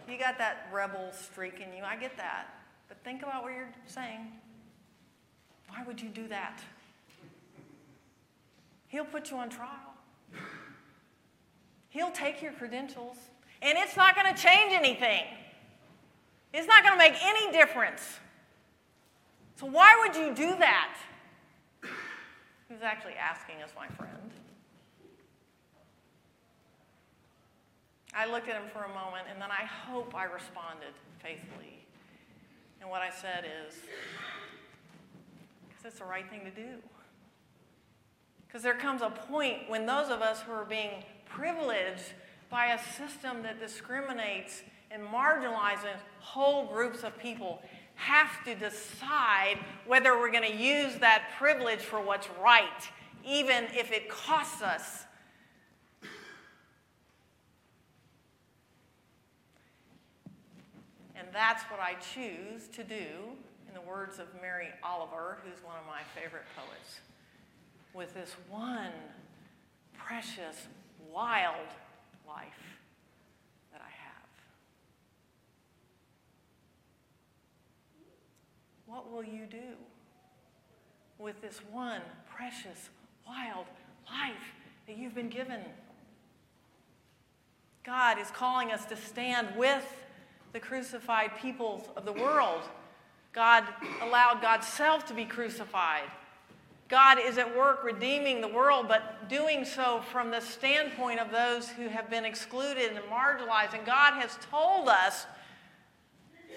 You 0.09 0.19
got 0.19 0.37
that 0.39 0.69
rebel 0.73 1.13
streak 1.13 1.61
in 1.61 1.73
you. 1.73 1.85
I 1.85 1.97
get 1.97 2.17
that. 2.17 2.62
But 2.93 3.03
think 3.05 3.23
about 3.23 3.43
what 3.43 3.55
you're 3.55 3.73
saying. 3.87 4.31
Why 5.69 5.83
would 5.83 5.99
you 5.99 6.11
do 6.11 6.29
that? 6.29 6.63
He'll 8.89 9.07
put 9.07 9.31
you 9.31 9.39
on 9.39 9.49
trial. 9.49 9.95
He'll 11.89 12.11
take 12.11 12.43
your 12.43 12.53
credentials, 12.53 13.17
and 13.63 13.79
it's 13.79 13.97
not 13.97 14.15
going 14.15 14.35
to 14.35 14.39
change 14.39 14.75
anything. 14.75 15.25
It's 16.53 16.69
not 16.69 16.83
going 16.83 16.93
to 16.93 16.99
make 16.99 17.15
any 17.25 17.51
difference. 17.51 18.03
So, 19.57 19.65
why 19.65 19.97
would 20.03 20.15
you 20.15 20.35
do 20.35 20.59
that? 20.59 20.95
He 21.81 22.75
was 22.75 22.83
actually 22.83 23.15
asking 23.15 23.63
us, 23.65 23.71
my 23.75 23.89
friend. 23.89 24.31
I 28.15 28.31
looked 28.31 28.51
at 28.51 28.57
him 28.57 28.69
for 28.71 28.83
a 28.83 28.89
moment, 28.89 29.29
and 29.33 29.41
then 29.41 29.51
I 29.51 29.65
hope 29.65 30.15
I 30.15 30.25
responded 30.25 30.93
faithfully. 31.23 31.82
And 32.83 32.91
what 32.91 33.01
I 33.01 33.11
said 33.11 33.45
is, 33.69 33.77
because 35.69 35.85
it's 35.85 35.99
the 36.01 36.05
right 36.05 36.29
thing 36.29 36.41
to 36.45 36.51
do. 36.51 36.79
Because 38.47 38.65
there 38.65 38.75
comes 38.75 39.03
a 39.03 39.11
point 39.11 39.69
when 39.71 39.87
those 39.87 40.11
of 40.11 40.21
us 40.21 40.43
who 40.43 40.53
are 40.53 40.65
being 40.65 41.05
privileged 41.25 42.13
by 42.51 42.75
a 42.75 42.79
system 42.99 43.43
that 43.45 43.61
discriminates 43.61 44.63
and 44.91 45.03
marginalizes 45.05 45.97
whole 46.19 46.67
groups 46.67 47.05
of 47.05 47.17
people 47.19 47.63
have 47.95 48.45
to 48.45 48.57
decide 48.57 49.59
whether 49.87 50.19
we're 50.19 50.33
going 50.33 50.51
to 50.51 50.57
use 50.57 50.97
that 50.97 51.31
privilege 51.39 51.79
for 51.79 52.01
what's 52.01 52.29
right, 52.43 52.91
even 53.25 53.65
if 53.73 53.93
it 53.93 54.09
costs 54.09 54.61
us. 54.61 55.05
And 61.15 61.22
that's 61.33 61.63
what 61.65 61.81
I 61.81 61.95
choose 61.95 62.69
to 62.69 62.85
do, 62.85 63.37
in 63.69 63.75
the 63.75 63.81
words 63.81 64.19
of 64.19 64.27
Mary 64.41 64.69
Oliver, 64.83 65.39
who's 65.45 65.65
one 65.65 65.77
of 65.77 65.87
my 65.87 66.03
favorite 66.15 66.45
poets 66.55 67.01
with 67.95 68.13
this 68.15 68.35
one 68.51 68.93
precious, 69.97 70.67
wild 71.11 71.69
life 72.27 72.79
that 73.73 73.81
I 73.81 73.91
have. 74.05 74.29
What 78.87 79.11
will 79.11 79.25
you 79.25 79.47
do 79.47 79.77
with 81.19 81.41
this 81.41 81.61
one 81.71 82.03
precious, 82.35 82.91
wild 83.27 83.67
life 84.07 84.55
that 84.87 84.99
you've 84.99 85.15
been 85.15 85.31
given? 85.31 85.61
God 87.85 88.19
is 88.19 88.31
calling 88.31 88.71
us 88.71 88.85
to 88.87 88.97
stand 88.97 89.49
with 89.57 89.85
the 90.53 90.61
crucified 90.61 91.33
peoples 91.41 91.89
of 91.97 92.05
the 92.05 92.13
world. 92.13 92.63
God 93.33 93.65
allowed 94.03 94.43
God's 94.43 94.67
self 94.67 95.07
to 95.07 95.15
be 95.15 95.25
crucified 95.25 96.11
God 96.93 97.19
is 97.19 97.39
at 97.39 97.57
work 97.57 97.85
redeeming 97.85 98.43
the 98.43 98.49
world, 98.49 98.87
but 98.87 99.27
doing 99.31 99.65
so 99.65 100.03
from 100.13 100.31
the 100.31 100.41
standpoint 100.41 101.21
of 101.21 101.31
those 101.31 101.71
who 101.71 101.89
have 101.89 102.11
been 102.11 102.27
excluded 102.27 102.91
and 102.91 102.99
marginalized. 103.11 103.73
And 103.73 103.87
God 103.87 104.21
has 104.21 104.37
told 104.51 104.91
us 104.91 105.25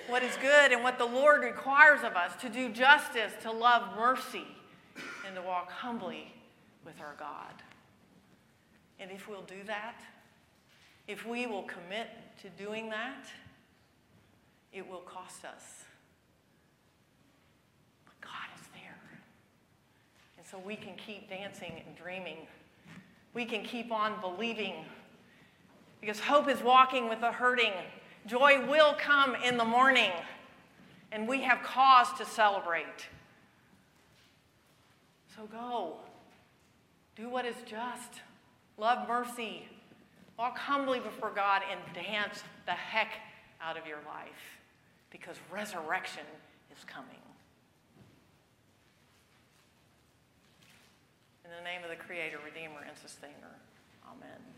what 0.10 0.24
is 0.24 0.36
good 0.42 0.74
and 0.74 0.84
what 0.84 0.98
the 0.98 1.06
Lord 1.06 1.42
requires 1.42 2.04
of 2.04 2.18
us 2.18 2.36
to 2.42 2.50
do 2.50 2.68
justice, 2.68 3.32
to 3.44 3.52
love 3.52 3.96
mercy, 3.98 4.46
and 5.26 5.38
to 5.38 5.42
walk 5.42 5.72
humbly 5.72 6.34
with 6.84 7.00
our 7.00 7.16
God. 7.18 7.54
And 9.00 9.12
if 9.12 9.30
we'll 9.30 9.44
do 9.44 9.64
that, 9.68 10.02
if 11.08 11.26
we 11.26 11.48
will 11.48 11.64
commit 11.64 12.10
to 12.42 12.50
doing 12.62 12.90
that, 12.90 13.26
it 14.76 14.88
will 14.88 15.00
cost 15.00 15.46
us. 15.46 15.86
But 18.04 18.20
God 18.20 18.50
is 18.60 18.68
there. 18.74 18.98
And 20.38 20.46
so 20.46 20.60
we 20.60 20.76
can 20.76 20.96
keep 20.96 21.30
dancing 21.30 21.82
and 21.88 21.96
dreaming. 21.96 22.40
We 23.34 23.46
can 23.46 23.64
keep 23.64 23.92
on 23.92 24.20
believing. 24.20 24.74
Because 26.02 26.20
hope 26.20 26.50
is 26.50 26.62
walking 26.62 27.08
with 27.08 27.22
the 27.22 27.32
hurting. 27.32 27.72
Joy 28.28 28.68
will 28.70 28.96
come 29.00 29.36
in 29.36 29.56
the 29.56 29.66
morning, 29.66 30.12
and 31.12 31.28
we 31.28 31.42
have 31.42 31.64
cause 31.64 32.12
to 32.18 32.26
celebrate. 32.26 33.08
So 35.36 35.46
go. 35.46 35.98
Do 37.16 37.30
what 37.30 37.46
is 37.46 37.56
just. 37.66 38.22
Love 38.78 39.08
mercy. 39.08 39.70
Walk 40.38 40.58
humbly 40.58 41.00
before 41.00 41.32
God 41.34 41.62
and 41.72 41.80
dance 41.94 42.44
the 42.66 42.74
heck 42.74 43.12
out 43.62 43.78
of 43.78 43.88
your 43.88 44.00
life 44.06 44.55
because 45.16 45.38
resurrection 45.50 46.28
is 46.76 46.84
coming. 46.84 47.24
In 51.46 51.52
the 51.56 51.64
name 51.64 51.84
of 51.86 51.90
the 51.90 51.96
Creator, 51.96 52.40
Redeemer, 52.44 52.84
and 52.86 52.98
Sustainer. 52.98 53.56
Amen. 54.12 54.55